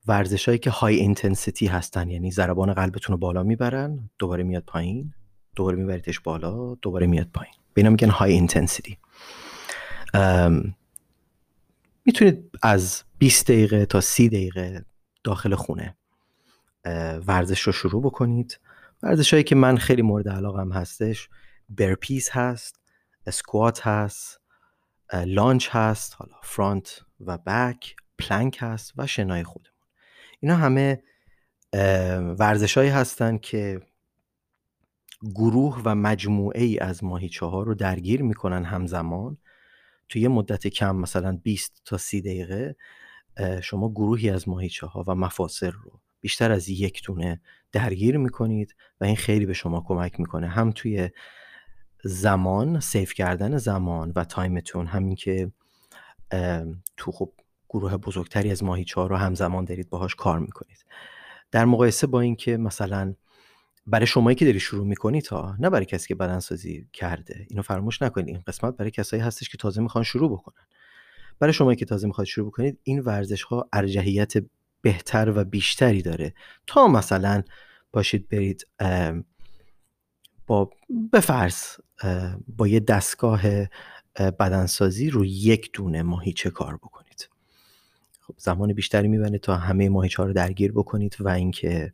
ورزش 0.07 0.45
هایی 0.45 0.59
که 0.59 0.69
high 0.69 0.95
intensity 0.95 1.67
هستن 1.67 2.09
یعنی 2.09 2.31
ضربان 2.31 2.73
قلبتون 2.73 3.13
رو 3.13 3.17
بالا 3.17 3.43
می‌برن 3.43 4.09
دوباره 4.19 4.43
میاد 4.43 4.63
پایین. 4.63 5.13
دوباره 5.55 5.77
میبریدش 5.77 6.19
بالا 6.19 6.75
دوباره 6.75 7.07
میاد 7.07 7.27
پایین. 7.33 7.53
به 7.73 7.79
اینا 7.79 7.89
میگن 7.89 8.09
high 8.09 8.31
intensity 8.31 8.97
می‌تونید 12.05 12.49
از 12.61 13.03
20 13.17 13.51
دقیقه 13.51 13.85
تا 13.85 14.01
30 14.01 14.29
دقیقه 14.29 14.85
داخل 15.23 15.55
خونه 15.55 15.97
ورزش 17.27 17.61
رو 17.61 17.71
شروع 17.71 18.03
بکنید. 18.03 18.59
ورزش 19.03 19.33
هایی 19.33 19.43
که 19.43 19.55
من 19.55 19.77
خیلی 19.77 20.01
مورد 20.01 20.29
علاقم 20.29 20.71
هستش 20.71 21.29
برپیز 21.69 22.29
هست 22.29 22.79
اسکوات 23.27 23.87
هست 23.87 24.41
لانچ 25.25 25.69
هست 25.71 26.15
حالا 26.17 26.35
فرانت 26.43 27.01
و 27.19 27.37
بک 27.37 27.95
پلنک 28.19 28.57
هست 28.61 28.93
و 28.97 29.07
شنای 29.07 29.43
خودمون. 29.43 29.77
اینا 30.39 30.55
همه 30.55 31.03
ورزش 32.39 32.77
هایی 32.77 32.89
هستن 32.89 33.37
که 33.37 33.81
گروه 35.23 35.81
و 35.85 35.95
مجموعه 35.95 36.63
ای 36.63 36.79
از 36.79 37.03
ماهیچه 37.03 37.45
ها 37.45 37.63
رو 37.63 37.73
درگیر 37.73 38.21
می‌کنن 38.21 38.63
همزمان. 38.63 39.37
توی 40.09 40.21
یه 40.21 40.27
مدت 40.27 40.67
کم 40.67 40.95
مثلا 40.95 41.39
20 41.43 41.81
تا 41.85 41.97
30 41.97 42.21
دقیقه 42.21 42.75
شما 43.61 43.89
گروهی 43.89 44.29
از 44.29 44.49
ماهیچه 44.49 44.87
ها 44.87 45.03
و 45.07 45.15
مفاصل 45.15 45.71
رو 45.71 45.99
بیشتر 46.21 46.51
از 46.51 46.69
یک 46.69 47.03
دونه 47.03 47.41
درگیر 47.71 48.17
می‌کنید 48.17 48.75
و 49.01 49.05
این 49.05 49.15
خیلی 49.15 49.45
به 49.45 49.53
شما 49.53 49.81
کمک 49.87 50.19
می‌کنه. 50.19 50.47
هم 50.47 50.71
توی 50.71 51.09
زمان 52.03 52.79
save 52.79 53.13
کردن 53.13 53.57
زمان 53.57 54.11
و 54.15 54.23
time 54.23 54.60
تون 54.60 54.87
همین 54.87 55.15
که 55.15 55.51
تو 56.97 57.11
خب 57.11 57.31
گروه 57.69 57.97
بزرگتری 57.97 58.51
از 58.51 58.63
ماهیچه 58.63 59.01
ها 59.01 59.07
رو 59.07 59.15
همزمان 59.15 59.65
دارید 59.65 59.89
باهاش 59.89 60.15
کار 60.15 60.39
می‌کنید. 60.39 60.85
در 61.51 61.65
مقایسه 61.65 62.07
با 62.07 62.21
اینکه 62.21 62.57
مثلا 62.57 63.15
برای 63.87 64.07
شمایی 64.07 64.35
که 64.35 64.45
داری 64.45 64.59
شروع 64.59 64.87
می‌کنی 64.87 65.21
تا 65.21 65.55
نه 65.59 65.69
برای 65.69 65.85
کسی 65.85 66.07
که 66.07 66.15
بدنسازی 66.15 66.87
کرده. 66.93 67.45
اینو 67.49 67.61
فراموش 67.61 68.01
نکنید. 68.01 68.27
این 68.27 68.43
قسمت 68.47 68.77
برای 68.77 68.91
کسایی 68.91 69.23
هستش 69.23 69.49
که 69.49 69.57
تازه 69.57 69.81
می‌خوان 69.81 70.03
شروع 70.03 70.31
بکنن. 70.31 70.65
برای 71.39 71.53
شمایی 71.53 71.77
که 71.77 71.85
تازه 71.85 72.07
می‌خواد 72.07 72.27
شروع 72.27 72.47
بکنید 72.47 72.79
این 72.83 72.99
ورزش 72.99 73.43
ها 73.43 73.69
ارجحیت 73.73 74.33
بهتر 74.81 75.33
و 75.35 75.43
بیشتری 75.43 76.01
داره. 76.01 76.33
تا 76.67 76.87
مثلا 76.87 77.43
باشید 77.91 78.29
برید 78.29 78.67
با 80.47 80.69
بفرض 81.13 81.63
با 82.47 82.67
یه 82.67 82.79
دستگاه 82.79 83.41
بدنسازی 84.15 85.09
رو 85.09 85.25
یک 85.25 85.69
دونه 85.73 86.03
ماهیچه 86.03 86.49
کار 86.49 86.75
بکنید؟ 86.77 87.29
خب 88.21 88.33
زمان 88.37 88.73
بیشتری 88.73 89.07
میبنه 89.07 89.37
تا 89.37 89.55
همه 89.55 89.89
ماهیچه 89.89 90.17
ها 90.17 90.27
رو 90.27 90.33
درگیر 90.33 90.71
بکنید 90.71 91.17
و 91.19 91.29
اینکه 91.29 91.93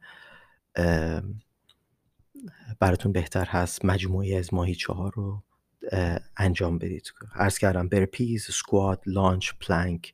براتون 2.79 3.11
بهتر 3.11 3.45
هست 3.45 3.85
مجموعی 3.85 4.35
از 4.35 4.53
ماهیچه 4.53 4.93
ها 4.93 5.09
رو 5.09 5.43
انجام 6.37 6.77
بدید. 6.77 7.13
عرض 7.35 7.57
کردم 7.57 7.89
برپیز، 7.89 8.43
سکوات، 8.43 9.01
لانچ، 9.05 9.51
پلانک 9.59 10.13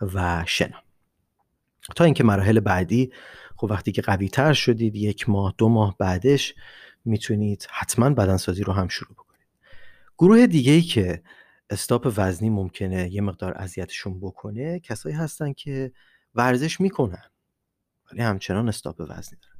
و 0.00 0.44
شنا. 0.46 0.82
تا 1.96 2.04
اینکه 2.04 2.24
مراحل 2.24 2.60
بعدی 2.60 3.12
خب 3.56 3.66
وقتی 3.70 3.92
که 3.92 4.02
قوی 4.02 4.28
تر 4.28 4.52
شدید 4.52 4.96
یک 4.96 5.28
ماه 5.28 5.54
دو 5.58 5.68
ماه 5.68 5.96
بعدش 5.98 6.54
می‌تونید 7.04 7.66
حتما 7.70 8.10
بدنسازی 8.10 8.62
رو 8.64 8.72
هم 8.72 8.88
شروع 8.88 9.12
بکنید. 9.12 9.46
گروه 10.18 10.46
دیگه 10.46 10.72
ای 10.72 10.82
که 10.82 11.22
استاپ 11.70 12.12
وزنی 12.16 12.50
ممکنه 12.50 13.14
یه 13.14 13.20
مقدار 13.20 13.54
اذیتشون 13.56 14.20
بکنه 14.20 14.80
کسایی 14.80 15.14
هستن 15.14 15.52
که 15.52 15.92
ورزش 16.34 16.80
می‌کنن 16.80 17.24
ولی 18.12 18.22
همچنان 18.22 18.68
استاپ 18.68 19.00
وزنی 19.00 19.38
دارن. 19.42 19.55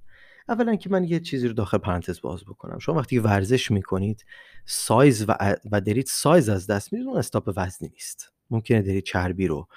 اولا 0.49 0.77
که 0.77 0.91
من 0.91 1.05
یه 1.05 1.21
چیزی 1.21 1.49
رو 1.49 1.55
داخل 1.55 1.79
پرانتز 1.79 2.21
باز 2.21 2.45
بکنم. 2.45 2.79
شما 2.79 2.95
وقتی 2.95 3.19
ورزش 3.19 3.71
می‌کنید 3.71 4.25
سایز 4.67 5.25
و, 5.29 5.57
و 5.73 5.81
دارید 5.81 6.07
سایز 6.07 6.49
از 6.49 6.67
دست 6.67 6.93
می‌دید 6.93 7.09
اون 7.09 7.19
استاپ 7.19 7.53
وزنی 7.57 7.89
نیست. 7.89 8.33
ممکنه 8.51 8.83
دارید 8.83 9.05
چربی 9.05 9.47
رو 9.47 9.69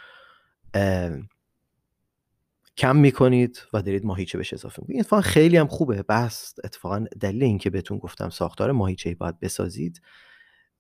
کم 2.78 2.96
می‌کنید 2.96 3.62
و 3.74 3.82
دارید 3.82 4.06
ماهیچه 4.06 4.38
بهش 4.38 4.54
اضافه 4.54 4.82
می‌کنید. 4.82 5.00
اتفاقا 5.00 5.22
خیلی 5.22 5.58
هم 5.58 5.68
خوبه. 5.68 6.04
بس 6.04 6.54
اتفاقا 6.64 7.06
دلیل 7.20 7.44
این 7.44 7.58
که 7.58 7.70
بهتون 7.70 7.98
گفتم 7.98 8.30
ساختار 8.30 8.72
ماهیچه 8.72 9.16
باید 9.16 9.40
بسازید 9.40 10.02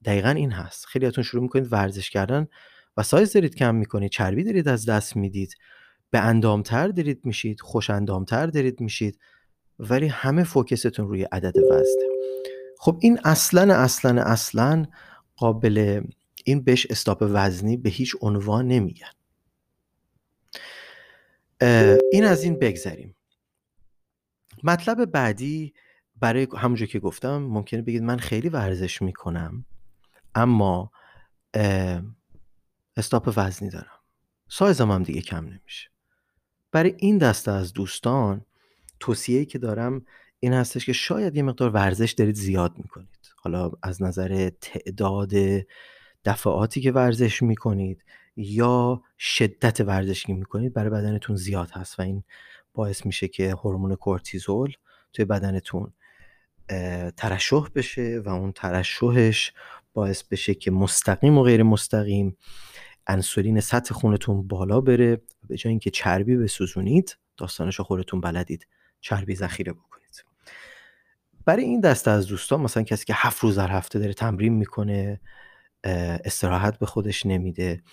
دقیقا 0.05 0.29
این 0.29 0.51
هست. 0.51 0.86
خیلیاتون 0.86 1.24
شروع 1.24 1.43
می‌کنید 1.43 1.74
ورزش 1.74 2.10
کردن 2.10 2.48
و 2.98 3.03
سایز 3.03 3.34
دارید 3.34 3.55
کم 3.55 3.75
می‌کنید 3.75 4.12
چربی 4.12 4.43
دارید 4.43 4.67
از 4.67 4.86
دست 4.86 5.15
می‌دید 5.15 5.55
به 6.12 6.19
اندامتر 6.19 6.88
دارید 6.88 7.25
میشید 7.25 7.62
خوش 7.62 7.89
اندامتر 7.89 8.48
دارید 8.48 8.81
میشید. 8.81 9.19
ولی 9.79 10.07
همه 10.07 10.43
فوکستون 10.43 11.07
روی 11.07 11.24
عدد 11.24 11.57
وزنه. 11.57 12.09
خب 12.77 12.98
این 13.01 13.19
اصلا 13.24 13.75
اصلا 13.75 14.21
اصلا 14.21 14.86
قابل 15.36 16.03
این 16.45 16.63
بهش 16.63 16.88
استاپ 16.89 17.27
وزنی 17.29 17.77
به 17.77 17.89
هیچ 17.89 18.15
عنوان 18.21 18.67
نمیگن. 18.67 19.12
این 22.12 22.24
از 22.24 22.43
این 22.43 22.59
بگذریم. 22.59 23.15
مطلب 24.63 25.05
بعدی 25.05 25.74
برای 26.19 26.48
همونجور 26.57 26.88
که 26.88 27.00
گفتم 27.00 27.38
ممکنه 27.38 27.81
بگید 27.81 28.03
من 28.03 28.17
خیلی 28.17 28.50
ورزش 28.50 29.01
می‌کنم 29.01 29.65
اما 30.36 30.91
استاپ 32.98 33.33
وزنی 33.38 33.69
دارم. 33.69 34.00
سایزم 34.48 34.91
هم 34.91 35.03
دیگه 35.03 35.21
کم 35.21 35.45
نمیشه. 35.45 35.89
برای 36.71 36.95
این 36.98 37.17
دسته 37.17 37.51
از 37.51 37.74
دوستان 37.74 38.45
توصیه‌ای 39.00 39.46
که 39.46 39.58
دارم 39.60 40.06
این 40.39 40.53
هستش 40.53 40.86
که 40.86 40.94
شاید 40.94 41.36
یه 41.36 41.44
مقدار 41.44 41.70
ورزش 41.70 42.12
دارید 42.12 42.36
زیاد 42.36 42.74
می‌کنید. 42.77 43.29
حالا 43.38 43.72
از 43.84 44.01
نظر 44.01 44.50
تعداد 44.62 45.32
دفعاتی 46.25 46.82
که 46.82 46.91
ورزش 46.91 47.41
می‌کنید 47.41 48.03
یا 48.36 49.01
شدت 49.18 49.82
ورزشی 49.82 50.27
که 50.27 50.34
می‌کنید 50.34 50.74
برای 50.74 50.89
بدنتون 50.89 51.36
زیاد 51.36 51.72
هست 51.72 52.00
و 52.00 52.01
این 52.03 52.24
باعث 52.74 53.06
میشه 53.06 53.27
که 53.27 53.51
هورمون 53.51 53.96
کورتیزول 53.96 54.74
توی 55.13 55.25
بدنتون 55.25 55.94
ترشح 57.18 57.68
بشه 57.75 58.22
و 58.25 58.29
اون 58.29 58.51
ترشحش 58.51 59.53
باعث 59.94 60.24
بشه 60.24 60.53
که 60.53 60.72
مستقیم 60.72 61.38
و 61.38 61.44
غیر 61.44 61.63
مستقیم 61.63 62.38
انسولین 63.08 63.60
سطح 63.60 63.94
خونتون 63.94 64.48
بالا 64.48 64.82
بره 64.82 65.22
به 65.48 65.58
جای 65.58 65.70
اینکه 65.70 65.89
چربی 65.89 66.38
بسوزونید 66.38 67.18
داستانش 67.38 67.79
خودتون 67.79 68.22
بلدید. 68.22 68.68
چربی 69.01 69.36
ذخیره 69.36 69.74
بکنید. 69.74 70.24
برای 71.46 71.63
این 71.63 71.82
دسته 71.82 72.12
از 72.12 72.27
دوستان 72.27 72.62
مثلا 72.62 72.84
کسی 72.84 73.06
که 73.06 73.13
هفت 73.15 73.44
روز 73.44 73.58
در 73.58 73.72
هفته 73.72 74.00
داره 74.00 74.13
تمرین 74.13 74.53
می‌کنه 74.53 75.20
استراحت 75.84 76.79
به 76.79 76.86
خودش 76.86 77.25
نمیده 77.25 77.84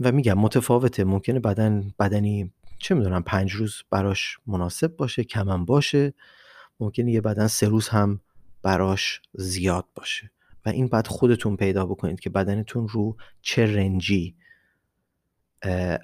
و 0.00 0.12
میگم 0.12 0.38
متفاوته 0.38 1.04
ممکنه 1.04 1.40
بدن 1.40 1.94
بدنی 1.98 2.52
چه 2.78 2.94
می‌دونم 2.94 3.22
پنج 3.22 3.52
روز 3.52 3.82
براش 3.90 4.38
مناسب 4.46 4.96
باشه 4.96 5.24
کمم 5.24 5.64
باشه 5.64 6.14
ممکنه 6.80 7.12
یه 7.12 7.20
بدن 7.20 7.46
سه 7.46 7.68
روز 7.68 7.88
هم 7.88 8.20
براش 8.62 9.22
زیاد 9.32 9.86
باشه. 9.94 10.30
و 10.66 10.68
این 10.68 10.88
بعد 10.88 11.06
خودتون 11.06 11.56
پیدا 11.56 11.86
بکنید 11.86 12.20
که 12.20 12.30
بدنتون 12.30 12.88
رو 12.88 13.16
چه 13.42 13.74
رنجی 13.76 14.36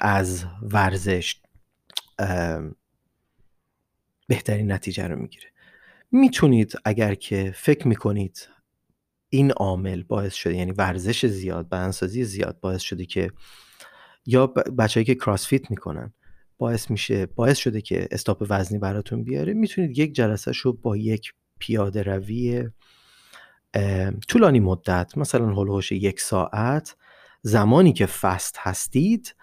از 0.01 0.45
ورزش 0.63 1.41
بهترین 4.31 4.73
نتیجه 4.73 5.07
رو 5.07 5.17
می‌گیره. 5.17 5.47
می‌تونید 6.11 6.75
اگر 6.85 7.15
که 7.15 7.53
فکر 7.57 7.89
می‌کنید 7.89 8.49
این 9.29 9.51
عامل 9.51 10.03
باعث 10.03 10.35
شده 10.35 10.55
یعنی 10.55 10.71
ورزش 10.73 11.27
زیاد 11.27 11.69
بدنسازی 11.69 12.25
زیاد 12.25 12.61
باعث 12.61 12.81
شده 12.83 13.07
که 13.07 13.31
یا 14.27 14.47
بچههایی 14.47 15.05
که 15.05 15.15
کراسفیت 15.15 15.71
می‌کنن 15.71 16.13
باعث 16.59 16.91
میشه 16.91 17.27
باعث 17.27 17.59
شده 17.59 17.81
که 17.81 18.09
استاپ 18.11 18.47
وزنی 18.51 18.79
براتون 18.79 19.25
بیاره 19.25 19.53
می‌تونید 19.53 19.99
یک 19.99 20.13
جلسه 20.13 20.53
رو 20.63 20.73
با 20.73 20.97
یک 20.97 21.33
پیاده 21.59 22.03
روی 22.03 22.69
طولانی 24.29 24.61
مدت 24.61 25.19
مثلا 25.19 25.47
هلوهوش 25.47 25.93
یک 25.93 26.21
ساعت 26.21 26.97
زمانی 27.43 27.93
که 27.93 28.07
فست 28.07 28.57
هستید 28.59 29.35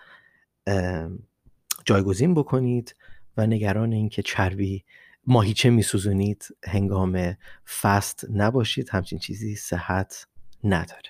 جایگزین 1.86 2.34
بکنید. 2.34 2.96
و 3.38 3.48
نگران 3.48 3.94
اینکه 3.94 4.22
چربی 4.22 4.86
ماهیچه 5.28 5.70
میسوزونید 5.70 6.48
هنگام 6.64 7.38
فست 7.82 8.26
نباشید 8.34 8.90
همچین 8.90 9.20
چیزی 9.20 9.56
صحت 9.56 10.28
نداره. 10.64 11.10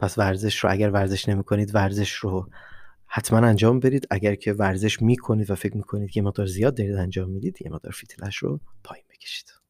پس 0.00 0.18
ورزش 0.18 0.58
رو 0.58 0.70
اگر 0.70 0.90
ورزش 0.90 1.28
نمی 1.28 1.44
کنید 1.44 1.74
ورزش 1.74 2.12
رو 2.12 2.50
حتما 3.06 3.38
انجام 3.38 3.80
برید 3.80 4.06
اگر 4.10 4.34
که 4.34 4.52
ورزش 4.52 5.02
می‌کنید 5.02 5.50
و 5.50 5.54
فکر 5.54 5.76
می‌کنید 5.76 6.10
که 6.10 6.20
یه 6.20 6.26
مقدار 6.26 6.46
زیاد 6.46 6.76
دارید 6.76 6.96
انجام 6.96 7.30
می‌دید 7.30 7.62
یه 7.62 7.70
مقدار 7.70 7.92
فیتلش 7.92 8.36
رو 8.36 8.60
پایین 8.84 9.04
بکشید. 9.10 9.65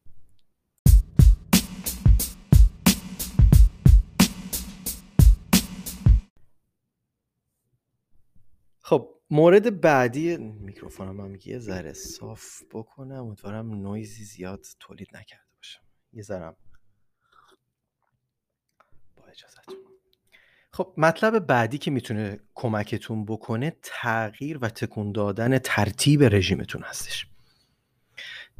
مورد 9.30 9.80
بعدی 9.80 10.36
میکروفونم 10.36 11.20
هم 11.20 11.38
یه 11.44 11.58
ذره 11.58 11.92
صاف 11.92 12.62
بکنم. 12.72 13.24
امیدوارم 13.24 13.74
نویزی 13.74 14.24
زیاد 14.24 14.66
تولید 14.80 15.08
نکرده 15.16 15.44
باشم. 15.56 15.80
یه 16.12 16.22
ذرم 16.22 16.56
با 19.16 19.24
اجازتون. 19.24 19.76
خب 20.72 20.94
مطلب 20.96 21.38
بعدی 21.38 21.78
که 21.78 21.90
می‌تونه 21.90 22.40
کمکتون 22.54 23.24
بکنه 23.24 23.76
تغییر 23.82 24.58
و 24.58 24.68
تکون 24.68 25.12
دادن 25.12 25.58
ترتیب 25.58 26.22
رژیمتون 26.22 26.82
هستش. 26.82 27.26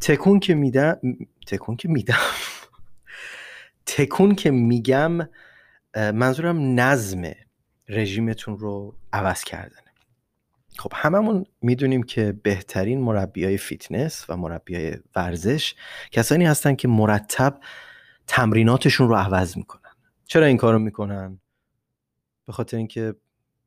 تکون 0.01 0.41
که 0.41 0.55
میدم 0.55 1.01
تکون 1.47 1.77
که 1.77 1.89
میدم. 1.89 2.19
تکون 3.87 4.35
که 4.35 4.51
میگم 4.51 5.29
منظورم 5.97 6.81
نظم 6.81 7.33
رژیمتون 7.89 8.59
رو 8.59 8.97
عوض 9.13 9.45
کردن. 9.45 9.86
خب 10.79 10.93
هممون 10.95 11.47
می‌دونیم 11.63 12.03
که 12.03 12.33
بهترین 12.33 13.01
مربی 13.01 13.45
های 13.45 13.59
فیتنس 13.59 14.27
و 14.29 14.37
مربی 14.37 14.75
های 14.75 14.97
ورزش 15.17 15.75
کسانی 16.11 16.47
هستن 16.47 16.75
که 16.75 16.89
مرتب 16.89 17.61
تمریناتشون 18.27 19.09
رو 19.09 19.15
عوض 19.15 19.57
می‌کنن. 19.57 19.91
چرا 20.25 20.47
این 20.47 20.57
کارو 20.57 20.79
می‌کنن؟ 20.79 21.41
به 22.47 22.53
خاطر 22.53 22.77
اینکه 22.77 23.15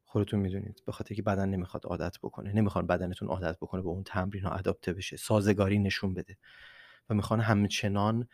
خودتون 0.05 0.39
می‌دونید 0.39 0.83
به 0.85 0.91
خاطر 0.91 1.15
که 1.15 1.21
بدن 1.21 1.49
نمی‌خواد 1.49 1.85
عادت 1.85 2.17
بکنه 2.23 2.53
نمی‌خوان 2.53 2.87
بدنتون 2.87 3.27
عادت 3.27 3.57
بکنه 3.57 3.81
به 3.81 3.89
اون 3.89 4.03
تمرین 4.03 4.43
ها 4.43 4.51
اداپته 4.51 4.93
بشه 4.93 5.17
سازگاری 5.17 5.79
نشون 5.79 6.13
بده 6.13 6.37
و 7.09 7.13
می‌خوان 7.13 7.39
همچنان 7.39 8.27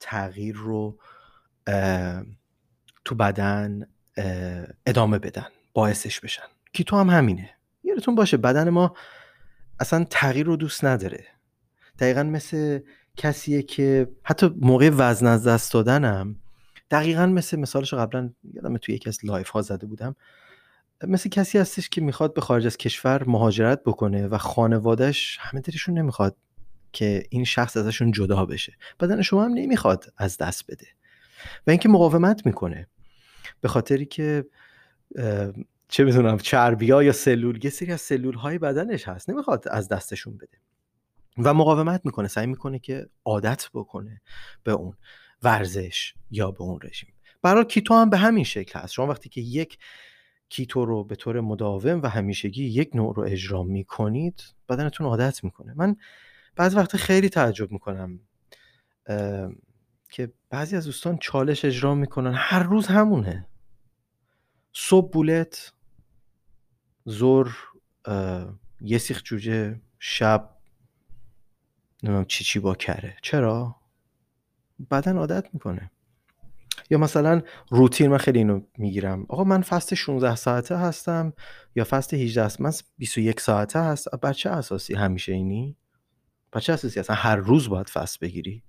تغییر 0.00 0.56
رو 0.56 0.98
تو 3.04 3.14
بدن 3.14 3.86
ادامه 4.86 5.18
بدن 5.18 5.46
باعثش 5.74 6.20
بشن. 6.20 6.42
keto 6.72 6.96
هم 6.96 7.10
همینه. 7.10 7.59
یادتون 7.84 8.14
باشه 8.14 8.36
بدن 8.36 8.70
ما 8.70 8.94
اصلا 9.80 10.04
تغییر 10.10 10.46
رو 10.46 10.56
دوست 10.56 10.84
نداره. 10.84 11.24
دقیقا 11.98 12.22
مثل 12.22 12.80
کسیه 13.16 13.62
که 13.62 14.08
حتی 14.22 14.54
موقع 14.60 14.90
وزن 14.92 15.26
از 15.26 15.46
دست 15.46 15.72
دادنم 15.72 16.36
دقیقا 16.90 17.26
مثل 17.26 17.58
مثالش 17.58 17.94
قبلا 17.94 18.30
یادم 18.54 18.76
توی 18.76 18.94
یکی 18.94 19.08
از 19.08 19.18
live 19.24 19.48
ها 19.48 19.62
زده 19.62 19.86
بودم. 19.86 20.16
مثل 21.04 21.28
کسی 21.28 21.58
هستش 21.58 21.88
که 21.88 22.00
می‌خواد 22.00 22.34
به 22.34 22.40
خارج 22.40 22.66
از 22.66 22.76
کشور 22.76 23.24
مهاجرت 23.24 23.82
بکنه 23.84 24.26
و 24.26 24.38
خانوادهش 24.38 25.38
همه 25.40 25.60
دلشون 25.60 25.98
نمی‌خواد 25.98 26.36
که 26.92 27.26
این 27.30 27.44
شخص 27.44 27.76
ازشون 27.76 28.12
جدا 28.12 28.46
بشه. 28.46 28.76
بدن 29.00 29.22
شما 29.22 29.44
هم 29.44 29.52
نمی‌خواد 29.52 30.12
از 30.16 30.36
دست 30.36 30.70
بده. 30.70 30.86
و 31.66 31.70
اینکه 31.70 31.88
مقاومت 31.88 32.46
می‌کنه. 32.46 32.86
به 33.60 33.68
خاطری 33.68 34.06
که 34.06 34.44
چه 35.90 36.04
می‌دونم 36.04 36.38
چربی 36.38 36.90
ها 36.90 37.02
یا 37.02 37.12
سلول 37.12 37.64
یه 37.64 37.70
سری 37.70 37.92
از 37.92 38.00
سلول 38.00 38.34
های 38.34 38.58
بدنش 38.58 39.08
هست 39.08 39.30
نمی‌خواد 39.30 39.68
از 39.68 39.88
دستشون 39.88 40.36
بده. 40.36 40.58
و 41.38 41.54
مقاومت 41.54 42.00
می‌کنه 42.04 42.28
سعی 42.28 42.46
می‌کنه 42.46 42.78
که 42.78 43.06
عادت 43.24 43.68
بکنه 43.74 44.22
به 44.62 44.72
اون 44.72 44.94
ورزش 45.42 46.14
یا 46.30 46.50
به 46.50 46.62
اون 46.62 46.78
رژیم. 46.82 47.14
برای 47.42 47.64
کیتو 47.64 47.94
هم 47.94 48.10
به 48.10 48.16
همین 48.16 48.44
شکل 48.44 48.78
هست. 48.80 48.92
شما 48.92 49.06
وقتی 49.06 49.28
که 49.28 49.40
یک 49.40 49.78
کیتو 50.48 50.84
رو 50.84 51.04
به 51.04 51.16
طور 51.16 51.40
مداوم 51.40 52.02
و 52.02 52.08
همیشگی 52.08 52.64
یک 52.64 52.90
نوع 52.94 53.14
رو 53.14 53.22
اجرا 53.22 53.62
می‌کنید 53.62 54.42
بدنتون 54.68 55.06
عادت 55.06 55.44
می‌کنه. 55.44 55.74
من 55.76 55.96
بعض 56.56 56.76
وقت 56.76 56.96
خیلی 56.96 57.28
تعجب 57.28 57.72
می‌کنم 57.72 58.20
که 60.10 60.32
بعضی 60.50 60.76
از 60.76 60.84
دوستان 60.84 61.18
چالش 61.18 61.64
اجرا 61.64 61.94
می‌کنن. 61.94 62.34
هر 62.34 62.62
روز 62.62 62.86
همونه. 62.86 63.46
صبح 64.72 65.10
بولت 65.10 65.72
زور 67.04 67.56
یه 68.80 68.98
سیخ 68.98 69.22
جوجه 69.22 69.80
شب 69.98 70.50
نمیم 72.02 72.24
چی 72.24 72.44
چی 72.44 72.58
با 72.58 72.74
کره. 72.74 73.16
چرا؟ 73.22 73.76
بدن 74.90 75.16
عادت 75.16 75.48
می‌کنه. 75.52 75.90
یا 76.90 76.98
مثلا 76.98 77.42
روتین 77.70 78.10
من 78.10 78.18
خیلی 78.18 78.38
اینو 78.38 78.60
می‌گیرم. 78.78 79.26
آقا 79.28 79.44
من 79.44 79.62
فست 79.62 79.94
16 79.94 80.36
ساعته 80.36 80.76
هستم 80.76 81.32
یا 81.74 81.84
فست 81.90 82.14
18 82.14 82.42
است؟ 82.42 82.60
من 82.60 82.72
21 82.98 83.40
ساعته 83.40 83.80
هست. 83.80 84.08
بر 84.22 84.32
چه 84.32 84.50
اساسی 84.50 84.94
همیشه 84.94 85.32
اینی؟ 85.32 85.76
بر 86.52 86.60
چه 86.60 86.72
اساسی 86.72 87.00
اصلا 87.00 87.16
هر 87.16 87.36
روز 87.36 87.68
باید 87.68 87.88
فست 87.88 88.20
بگیری. 88.20 88.62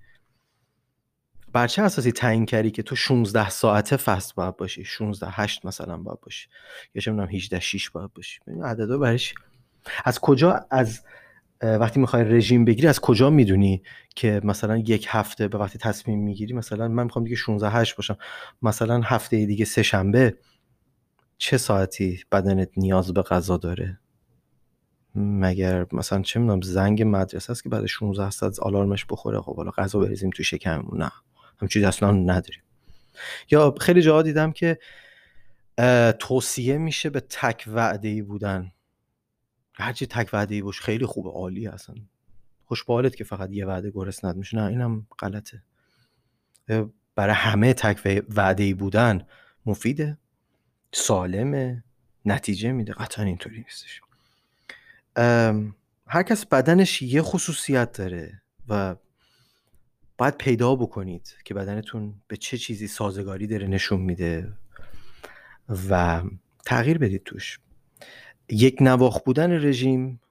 بر 1.53 1.67
چه 1.67 1.81
اساسی 1.81 2.11
تعیین 2.11 2.45
کردی 2.45 2.71
که 2.71 2.83
تو 2.83 2.95
16 2.95 3.49
ساعته 3.49 3.97
فست 3.97 4.35
باید 4.35 4.57
باشی؟ 4.57 4.85
16 4.85 5.27
8 5.29 5.65
مثلا 5.65 5.97
باید 5.97 6.19
باشی. 6.19 6.47
یا 6.95 7.01
چه 7.01 7.11
می‌دونم 7.11 7.29
18 7.29 7.59
6 7.59 7.89
باید 7.89 8.13
باشی. 8.13 8.39
عددا 8.63 8.97
برش 8.97 9.33
از 10.05 10.19
کجا 10.19 10.65
از 10.71 11.01
وقتی 11.61 11.99
می‌خوای 11.99 12.23
رژیم 12.23 12.65
بگیری 12.65 12.87
از 12.87 12.99
کجا 12.99 13.29
می‌دونی 13.29 13.83
که 14.15 14.41
مثلا 14.43 14.77
یک 14.77 15.05
هفته 15.09 15.47
به 15.47 15.57
وقتی 15.57 15.79
تصمیم 15.79 16.19
می‌گیری؟ 16.19 16.53
مثلا 16.53 16.87
من 16.87 17.03
می‌خوام 17.03 17.25
دیگه 17.25 17.35
16 17.35 17.69
8 17.69 17.95
باشم. 17.95 18.17
مثلا 18.61 19.01
هفته 19.03 19.45
دیگه 19.45 19.65
سه 19.65 19.83
شنبه 19.83 20.37
چه 21.37 21.57
ساعتی 21.57 22.23
بدنت 22.31 22.69
نیاز 22.77 23.13
به 23.13 23.21
غذا 23.21 23.57
داره؟ 23.57 23.99
مگر 25.15 25.85
مثلا 25.91 26.21
چه 26.21 26.39
می‌دونم 26.39 26.61
زنگ 26.61 27.03
مدرسه 27.03 27.51
است 27.51 27.63
که 27.63 27.69
بعد 27.69 27.85
16 27.85 28.29
ساعت 28.29 28.59
آلارمش 28.59 29.05
بخوره 29.09 29.41
خب 29.41 29.55
حالا 29.55 29.71
غذا 29.71 29.99
بریزیم 29.99 30.29
تو 30.29 30.43
شکممون؟ 30.43 31.01
نه. 31.01 31.11
هم 31.61 31.67
چیزی 31.67 31.85
اصلا 31.85 32.11
نداریم. 32.11 32.61
یا 33.51 33.75
خیلی 33.81 34.01
جاها 34.01 34.21
دیدم 34.21 34.51
که 34.51 34.79
توصیه 36.19 36.77
میشه 36.77 37.09
به 37.09 37.19
تک 37.19 37.63
وعده 37.67 38.07
ای 38.07 38.21
بودن 38.21 38.71
هرچی 39.73 40.05
تک 40.05 40.29
وعده 40.33 40.55
ای 40.55 40.61
باش 40.61 40.81
خیلی 40.81 41.05
خوبه 41.05 41.29
عالی 41.29 41.67
اصلا. 41.67 41.95
خوش 42.65 42.85
که 43.17 43.23
فقط 43.23 43.51
یه 43.51 43.65
وعده 43.65 43.91
گرسنت 43.91 44.35
میشه. 44.35 44.57
نه 44.57 44.65
اینم 44.65 45.07
غلطه. 45.19 45.63
برای 47.15 47.35
همه 47.35 47.73
تک 47.73 48.23
وعده 48.29 48.63
ای 48.63 48.73
بودن 48.73 49.27
مفیده 49.65 50.17
سالمه 50.91 51.83
نتیجه 52.25 52.71
میده. 52.71 52.93
قطعا 52.93 53.25
اینطوری 53.25 53.57
نیستش. 53.57 54.01
هر 56.07 56.23
کس 56.23 56.45
بدنش 56.45 57.01
یه 57.01 57.21
خصوصیت 57.21 57.97
داره 57.97 58.41
و 58.67 58.95
باید 60.21 60.37
پیدا 60.37 60.75
بکنید 60.75 61.35
که 61.45 61.53
بدنتون 61.53 62.13
به 62.27 62.37
چه 62.37 62.57
چیزی 62.57 62.87
سازگاری 62.87 63.47
داره 63.47 63.67
نشون 63.67 64.01
میده 64.01 64.53
و 65.89 66.21
تغییر 66.65 66.97
بدید 66.97 67.23
توش. 67.23 67.59
یک 68.49 68.77
نواخ 68.81 69.21
بودن 69.23 69.51
رژیم 69.51 70.21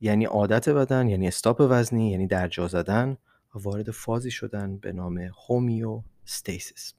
یعنی 0.00 0.24
عادت 0.24 0.68
بدن 0.68 1.08
یعنی 1.08 1.28
استاپ 1.28 1.66
وزنی 1.70 2.10
یعنی 2.10 2.26
درجا 2.26 2.68
زدن 2.68 3.16
وارد 3.54 3.90
فازی 3.90 4.30
شدن 4.30 4.76
به 4.76 4.92
نام 4.92 5.30
homeostasis 5.48 6.94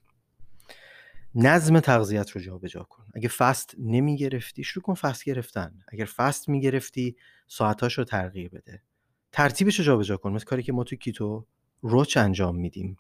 نظم 1.36 1.80
تغذیت 1.80 2.30
رو 2.32 2.42
جابجا 2.42 2.84
کن. 2.84 3.06
اگه 3.14 3.30
fast 3.30 3.76
نمی 3.80 4.18
گرفتی 4.18 4.64
شروع 4.64 4.84
کن 4.84 4.94
fast 4.94 5.24
گرفتن. 5.26 5.80
اگر 5.88 6.06
fast 6.06 6.50
می 6.50 6.62
گرفتی 6.62 7.16
ساعتاش 7.48 7.98
رو 7.98 8.04
تغییر 8.04 8.50
بده. 8.50 8.82
ترتیبش 9.32 9.80
رو 9.80 9.86
جابجا 9.86 10.18
کن. 10.18 10.32
مثل 10.32 10.46
کاری 10.46 10.64
که 10.64 10.74
ما 10.74 10.84
تو 10.84 10.96
keto 10.96 11.46
روچ 11.88 12.18
انجام 12.18 12.56
میدیم. 12.56 12.98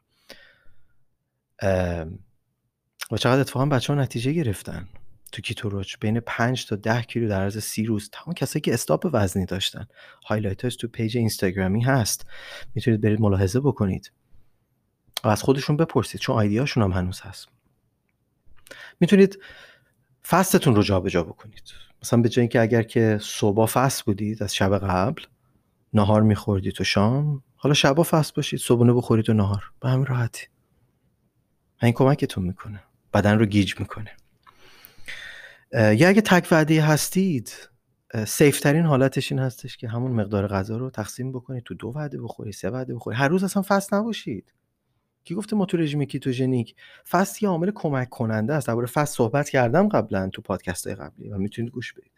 و 3.12 3.18
چقدر 3.18 3.40
اتفاقا 3.40 3.66
بچه 3.66 3.94
ها 3.94 4.02
نتیجه 4.02 4.32
گرفتن 4.32 4.90
تو 5.32 5.42
keto 5.42 5.70
روچ 5.70 5.96
بین 6.00 6.20
5 6.20 6.66
تا 6.66 6.76
10 6.76 7.02
کیلو 7.02 7.30
در 7.30 7.42
عرض 7.42 7.58
سی 7.58 7.86
روز. 7.86 8.10
تمام 8.14 8.34
کسایی 8.34 8.62
که 8.62 8.74
stop 8.74 9.10
وزنی 9.14 9.46
داشتن. 9.46 9.88
highlight 10.26 10.66
ش 10.66 10.76
تو 10.76 10.88
page 10.88 11.18
اینستاگرامی 11.18 11.82
هست. 11.82 12.26
می‌تونید 12.76 13.02
برید 13.02 13.22
ملاحظه 13.22 13.60
بکنید. 13.60 14.12
و 15.24 15.28
از 15.28 15.44
خودشون 15.44 15.78
بپرسید. 15.78 16.22
چون 16.22 16.36
ID 16.36 16.52
اشون 16.52 16.84
هم 16.84 16.92
هنوز 16.92 17.22
هست. 17.22 17.48
می‌تونید 19.00 19.40
fast 20.28 20.55
تون 20.55 20.76
رو 20.76 20.84
جابجا 20.84 21.24
بکنید. 21.24 21.64
مثلا 22.04 22.22
به 22.22 22.30
جای 22.30 22.42
اینکه 22.42 22.62
اگر 22.62 22.84
که 22.84 23.20
صبح 23.22 23.66
fast 23.66 24.06
بودید 24.06 24.44
از 24.44 24.56
شب 24.56 24.78
قبل 24.78 25.24
نهار 25.94 26.22
میخوردید 26.22 26.74
تو 26.74 26.84
شام 26.84 27.44
حالا 27.66 27.74
شبا 27.74 28.04
fast 28.04 28.36
باشید 28.36 28.60
صبحونه 28.60 28.94
بخورید 28.94 29.30
و 29.30 29.34
نهار. 29.34 29.64
به 29.82 29.90
همین 29.90 30.06
راحتی. 30.06 30.48
این 31.82 31.94
کمکتون 31.94 32.46
می‌کنه. 32.46 32.84
بدن 33.14 33.40
رو 33.40 33.46
گیج 33.46 33.80
می‌کنه. 33.80 34.12
یا 35.74 36.08
اگه 36.10 36.22
تک 36.22 36.48
وعده 36.52 36.82
هستید 36.82 37.70
safe 38.28 38.57
ترین 38.57 38.86
حالتش 38.86 39.32
این 39.32 39.42
هستش 39.42 39.78
که 39.78 39.88
همون 39.88 40.12
مقدار 40.12 40.48
غذا 40.48 40.78
رو 40.78 40.90
تقسیم 40.90 41.32
بکنید. 41.32 41.64
تو 41.64 41.74
دو 41.74 41.88
وعده 41.96 42.22
بخورید 42.22 42.54
سه 42.54 42.70
وعده 42.70 42.96
بخورید. 42.96 43.20
هر 43.20 43.28
روز 43.28 43.44
اصلا 43.44 43.64
fast 43.68 43.94
نباشید. 43.94 44.54
کی 45.24 45.36
گفته 45.36 45.56
ما 45.56 45.66
تو 45.66 45.78
رژیم 45.78 46.06
ketogenic 46.06 46.76
fast 47.10 47.44
یه 47.44 47.50
عامل 47.50 47.72
کمک 47.76 48.10
کننده 48.10 48.54
است. 48.54 48.68
درباره 48.68 48.88
fast 48.88 49.16
صحبت 49.16 49.50
کردم 49.50 49.90
قبلا 49.90 50.30
تو 50.30 50.42
پادکست 50.42 50.88
های 50.88 50.96
قبلی 50.96 51.30
و 51.30 51.38
می‌تونید 51.38 51.72
گوش 51.72 51.94
بدید. 51.94 52.12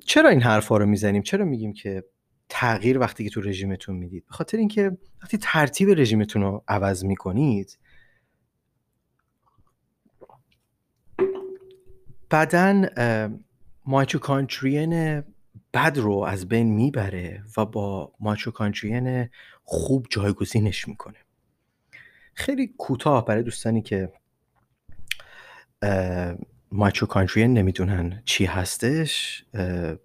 چرا 0.00 0.28
این 0.28 0.42
حرفا 0.42 0.76
رو 0.76 0.86
می‌زنیم؟ 0.86 1.22
چرا 1.22 1.44
میگیم 1.44 1.72
که 1.72 2.04
تغییر 2.48 2.98
وقتی 2.98 3.24
که 3.24 3.30
تو 3.30 3.40
رژیمتون 3.40 3.96
می‌دید. 3.96 4.26
به 4.26 4.32
خاطر 4.32 4.58
اینکه 4.58 4.98
وقتی 5.22 5.38
ترتیب 5.38 5.90
رژیمتون 5.90 6.42
رو 6.42 6.64
عوض 6.68 7.04
می‌کنید 7.04 7.78
بدن 12.30 12.88
مایتوکانترین 13.84 15.22
بد 15.74 15.98
رو 15.98 16.18
از 16.18 16.48
بین 16.48 16.74
می‌بره 16.74 17.44
و 17.56 17.66
با 17.66 18.12
مایتوکانترین 18.20 19.28
خوب 19.64 20.06
جایگزینش 20.10 20.88
می‌کنه. 20.88 21.18
خیلی 22.34 22.74
کوتاه 22.78 23.24
برای 23.24 23.42
دوستانی 23.42 23.82
که 23.82 24.12
مایتوکاندرین 26.72 27.54
نمی‌دونن 27.54 28.22
چی 28.24 28.44
هستش. 28.44 29.44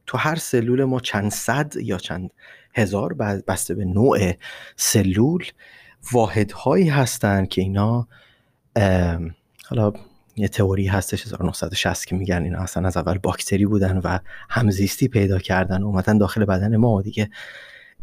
تو 0.06 0.18
هر 0.18 0.36
سلول 0.36 0.84
ما 0.84 1.00
چند 1.00 1.32
صد 1.32 1.74
یا 1.76 1.98
چند 1.98 2.30
هزار 2.76 3.14
بسته 3.48 3.76
به 3.76 3.86
نوع 3.86 4.34
سلول 4.76 5.46
واحدهایی 6.12 6.90
هستن 6.90 7.46
که 7.46 7.62
اینا 7.62 8.08
حالا 9.70 9.94
یه 10.36 10.48
تئوری 10.48 10.88
هستش 10.88 11.26
1960 11.26 12.06
که 12.06 12.16
میگن 12.16 12.44
اینا 12.44 12.60
اصلا 12.60 12.88
از 12.88 12.98
اول 12.98 13.18
باکتری 13.18 13.66
بودن 13.66 13.98
و 13.98 14.20
همزیستی 14.50 15.08
پیدا 15.08 15.40
کردن 15.40 15.84
اومدن 15.84 16.18
داخل 16.18 16.46
بدن 16.46 16.78
ما. 16.78 17.02
دیگه 17.02 17.30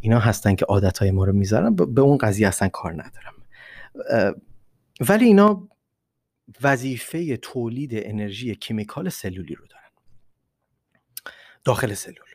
اینا 0.01 0.19
هستن 0.19 0.55
که 0.55 0.65
عادتهای 0.65 1.11
ما 1.11 1.25
رو 1.25 1.33
می‌ذارن. 1.33 1.75
به 1.75 2.01
اون 2.01 2.19
قضیه 2.19 2.49
اصلا 2.49 2.69
کار 2.69 2.93
ندارم. 2.93 3.35
ولی 5.09 5.25
اینا 5.25 5.69
وظیفه 6.63 7.37
تولید 7.37 7.91
انرژی 7.95 8.55
کیمیکال 8.55 9.09
سلولی 9.09 9.55
رو 9.55 9.67
دارن. 9.67 9.91
داخل 11.65 11.95
سلول. 11.95 12.29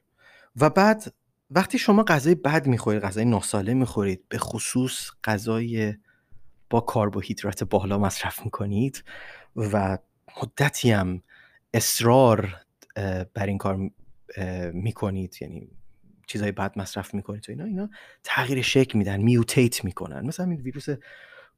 و 0.56 0.70
بعد 0.70 1.14
وقتی 1.50 1.78
شما 1.78 2.04
غذای 2.04 2.36
بد 2.36 2.68
می‌خورید 2.68 3.02
غذای 3.02 3.26
ناسالم 3.26 3.78
می‌خورید 3.78 4.30
به 4.30 4.38
خصوص 4.38 5.12
غذای 5.24 5.94
با 6.70 6.82
کربوهیدرات 6.82 7.64
بالا 7.64 7.98
مصرف 7.98 8.46
می‌کنید 8.46 9.04
و 9.56 9.98
مدتی 10.42 10.92
هم 10.92 11.22
اصرار 11.74 12.56
بر 13.34 13.46
این 13.46 13.58
کار 13.58 13.92
می‌کنید 14.74 15.38
یعنی 15.42 15.72
چیزای 16.28 16.52
بد 16.52 16.80
مصرف 16.80 17.14
می‌کنید 17.14 17.50
و 17.50 17.52
اینا 17.52 17.64
اینا 17.64 17.90
تغییر 18.24 18.62
شکل 18.62 18.98
میدن 18.98 19.22
میوتیت 19.22 19.86
می‌کنن. 19.86 20.26
مثلا 20.26 20.46
این 20.46 20.62
ویروس 20.62 20.88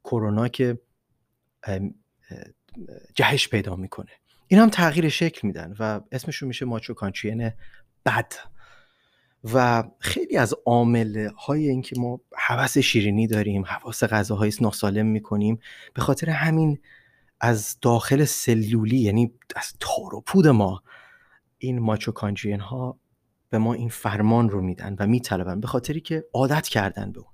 کرونا 0.03 0.47
که 0.47 0.79
جهش 3.15 3.47
پیدا 3.47 3.75
می‌کنه. 3.75 4.11
این 4.47 4.59
هم 4.59 4.69
تغییر 4.69 5.09
شکل 5.09 5.47
میدن 5.47 5.75
و 5.79 6.01
اسمشون 6.11 6.47
میشه 6.47 6.65
ماچوکانچین 6.65 7.51
بد. 8.05 8.33
و 9.53 9.83
خیلی 9.99 10.37
از 10.37 10.53
عامل 10.65 11.29
های 11.29 11.69
اینکه 11.69 11.99
ما 11.99 12.21
حوس 12.37 12.77
شیرینی 12.77 13.27
داریم 13.27 13.65
حواس 13.65 14.03
غذاهای 14.03 14.51
ناسالم 14.61 15.05
می‌کنیم 15.05 15.59
به 15.93 16.01
خاطر 16.01 16.29
همین 16.29 16.79
از 17.39 17.77
داخل 17.81 18.25
سلولی 18.25 18.97
یعنی 18.97 19.33
از 19.55 19.73
تار 19.79 20.15
و 20.15 20.21
پود 20.21 20.47
ما 20.47 20.83
این 21.57 21.79
ماچوکانجین 21.79 22.59
ها 22.59 22.99
به 23.49 23.57
ما 23.57 23.73
این 23.73 23.89
فرمان 23.89 24.49
رو 24.49 24.61
میدن 24.61 24.95
و 24.99 25.07
میطلبن 25.07 25.59
به 25.59 25.67
خاطری 25.67 26.01
که 26.01 26.25
عادت 26.33 26.67
کردن 26.67 27.11
به 27.11 27.19
اون. 27.19 27.29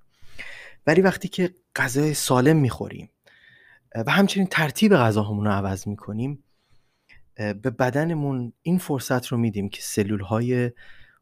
ولی 0.87 1.01
وقتی 1.01 1.27
که 1.27 1.55
غذای 1.75 2.13
سالم 2.13 2.57
می‌خوریم 2.57 3.09
و 3.95 4.11
همچنین 4.11 4.47
ترتیب 4.47 4.95
غذاهامون 4.95 5.45
رو 5.45 5.51
عوض 5.51 5.87
می‌کنیم 5.87 6.43
به 7.35 7.53
بدنمون 7.53 8.53
این 8.61 8.77
فرصت 8.77 9.27
رو 9.27 9.37
میدیم 9.37 9.69
که 9.69 9.81
سلول 9.81 10.19
های 10.19 10.71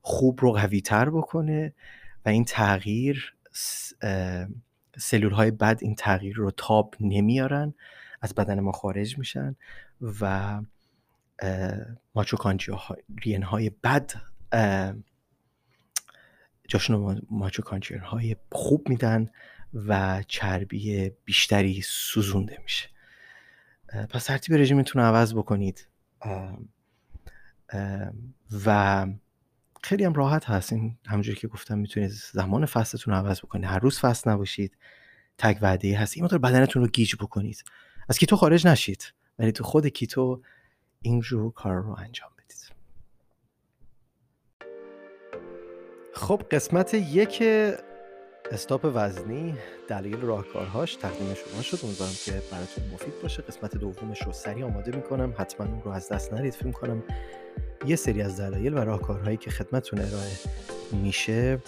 خوب 0.02 0.40
رو 0.42 0.52
قوی 0.52 0.82
تر 0.82 1.10
بکنه 1.10 1.74
و 2.26 2.30
این 2.30 2.46
تغییر 2.46 3.34
سلول 4.98 5.32
های 5.32 5.52
بد 5.52 5.78
این 5.82 5.96
تغییر 5.96 6.36
رو 6.36 6.52
تاب 6.52 6.96
نمیارن 7.00 7.74
از 8.22 8.36
بدن 8.36 8.60
ما 8.60 8.72
خارج 8.72 9.18
میشن 9.18 9.56
و 10.22 10.62
ماچوکانجین 12.16 13.44
های 13.44 13.72
بد 13.84 14.12
جاشون 16.68 17.22
ماچوکانجین 17.30 18.00
های 18.00 18.36
خوب 18.52 18.90
میدن 18.90 19.30
و 19.74 20.24
چربی 20.28 21.12
بیشتری 21.26 21.82
سوزونده 21.86 22.58
میشه. 22.64 22.90
پس 24.10 24.26
ترتیب 24.26 24.56
رژیمتون 24.56 25.02
رو 25.02 25.08
عوض 25.08 25.34
بکنید 25.34 25.88
و 28.66 29.08
خیلی 29.84 30.04
هم 30.04 30.14
راحت 30.14 30.46
هست. 30.46 30.74
این 30.74 30.98
همونجوری 31.06 31.38
که 31.38 31.48
گفتم 31.48 31.78
می‌تونید 31.78 32.10
زمان 32.10 32.66
فستتون 32.66 33.14
رو 33.14 33.20
عوض 33.20 33.40
بکنید. 33.40 33.66
هر 33.66 33.80
روز 33.80 34.00
فست 34.00 34.28
نباشید. 34.28 34.78
تک 35.38 35.58
وعده 35.62 35.98
هست. 35.98 36.18
این 36.18 36.26
مقدار 36.26 36.40
بدنتون 36.40 36.82
رو 36.82 36.88
گیج 36.88 37.16
بکنید. 37.16 37.64
از 38.10 38.18
keto 38.18 38.36
خارج 38.36 38.68
نشید. 38.68 39.14
ولی 39.40 39.52
تو 39.52 39.64
خود 39.64 39.88
keto 39.88 40.42
این 41.02 41.22
رو 41.22 41.52
کار 41.52 41.82
رو 41.82 41.96
انجام 42.00 42.30
بدید. 42.38 42.72
خب 46.14 46.44
قسمت 46.52 46.94
یک 46.94 47.44
stop 48.52 48.92
وزنی 48.94 49.56
دلیل 49.88 50.22
راهکارهاش 50.22 50.96
تقدیم 50.96 51.34
شما 51.34 51.62
شد. 51.62 51.80
امیدوارم 51.84 52.14
که 52.26 52.32
براتون 52.32 52.84
مفید 52.94 53.22
باشه. 53.22 53.42
قسمت 53.42 53.78
دومش 53.78 54.22
رو 54.22 54.32
سریع 54.32 54.66
آماده 54.66 54.96
می‌کنم. 54.96 55.34
حتما 55.38 55.68
اون 55.68 55.82
رو 55.82 55.92
از 55.92 56.10
دست 56.10 56.34
ندید. 56.34 56.54
فکر 56.54 56.72
کنم 56.72 57.04
یه 57.86 57.96
سری 57.96 58.22
از 58.22 58.40
دلایل 58.40 58.74
و 58.74 58.78
راهکارهایی 58.78 59.38
که 59.38 59.52
خدمتتون 59.52 60.00
ارائه 60.00 60.32
میشه. 60.92 61.60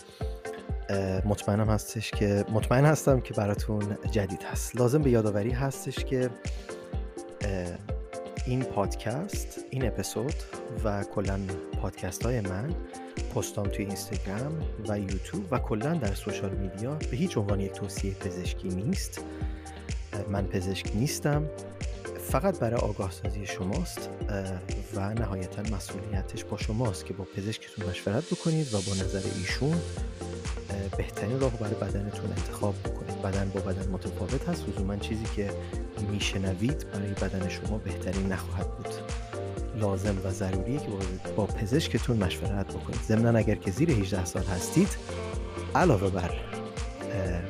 مطمئنم 1.25 1.69
هستش 1.69 2.11
که 2.11 2.45
مطمئن 2.49 2.85
هستم 2.85 3.19
که 3.19 3.33
براتون 3.33 3.97
جدید 4.11 4.43
هست. 4.43 4.75
لازم 4.75 5.01
به 5.01 5.09
یادآوری 5.09 5.51
هستش 5.51 5.95
که 5.95 6.29
این 8.45 8.63
پادکست 8.63 9.65
این 9.69 9.87
اپیزود 9.87 10.33
و 10.83 11.03
کلا 11.03 11.39
پادکست 11.81 12.25
های 12.25 12.41
من 12.41 12.75
پستام 13.35 13.67
توی 13.67 13.85
اینستاگرام 13.85 14.61
و 14.87 14.99
یوتیوب 14.99 15.47
و 15.51 15.59
کلا 15.59 15.93
در 15.93 16.13
سوشال 16.13 16.51
میدیا 16.51 16.95
به 16.95 17.17
هیچ 17.17 17.37
عنوان 17.37 17.59
یک 17.59 17.71
توصیه 17.71 18.13
پزشکی 18.13 18.67
نیست. 18.67 19.21
من 20.29 20.45
پزشک 20.45 20.91
نیستم. 20.95 21.49
فقط 22.29 22.59
برای 22.59 22.79
آگاه 22.79 23.11
سازی 23.11 23.45
شماست 23.45 24.09
و 24.95 25.13
نهایتا 25.13 25.61
مسئولیتش 25.61 26.43
با 26.43 26.57
شماست 26.57 27.05
که 27.05 27.13
با 27.13 27.23
پزشکتون 27.23 27.89
مشورت 27.89 28.25
بکنید 28.25 28.73
و 28.73 28.81
با 28.81 28.93
نظر 28.93 29.21
ایشون 29.39 29.81
بهترین 30.97 31.39
راه 31.39 31.57
برای 31.57 31.73
بدنتون 31.73 32.29
انتخاب 32.29 32.75
بکنید. 32.83 33.21
بدن 33.21 33.51
با 33.53 33.59
بدن 33.59 33.91
متفاوت 33.91 34.49
هست. 34.49 34.69
لزوما 34.69 34.95
چیزی 34.95 35.25
که 35.35 35.49
میشنوید 36.11 36.91
برای 36.91 37.11
بدن 37.11 37.49
شما 37.49 37.77
بهترین 37.77 38.31
نخواهد 38.31 38.67
بود. 38.77 39.20
لازم 39.81 40.15
و 40.25 40.29
ضروریه 40.29 40.79
که 40.79 40.85
با 41.35 41.45
پزشکتون 41.45 42.17
مشورت 42.17 42.67
بکنید. 42.67 43.01
ضمنا 43.07 43.39
اگر 43.39 43.55
که 43.55 43.71
زیر 43.71 43.91
18 43.91 44.25
سال 44.25 44.43
هستید 44.43 44.89
علاوه 45.75 46.09
بر 46.09 46.31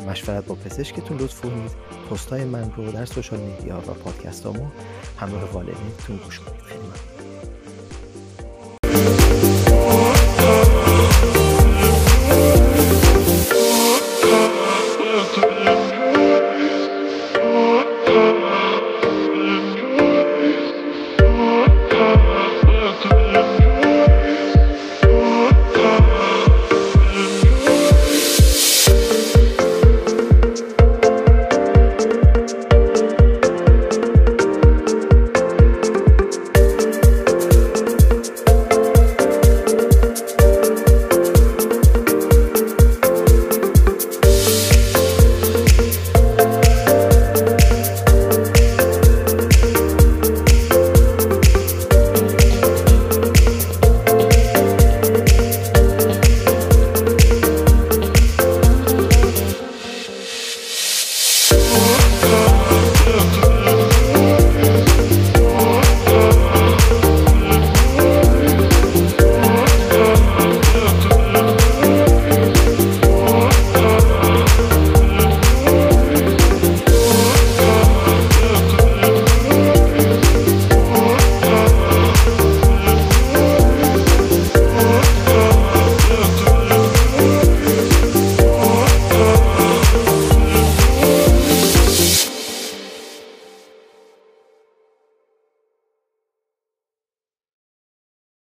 مشورت 0.08 0.46
با 0.46 0.56
پزشکتون 0.56 1.18
لطف 1.18 1.42
کنید. 1.42 1.72
پستای 2.12 2.46
من 2.46 2.72
رو 2.78 2.92
در 2.92 3.06
سوشال 3.06 3.40
میدیا 3.40 3.78
و 3.78 3.94
پادکست 3.94 4.46
همراه 5.18 5.52
والدینتون 5.52 6.18
گوش 6.18 6.40
کنید. 6.40 6.62
خیلی 6.62 7.11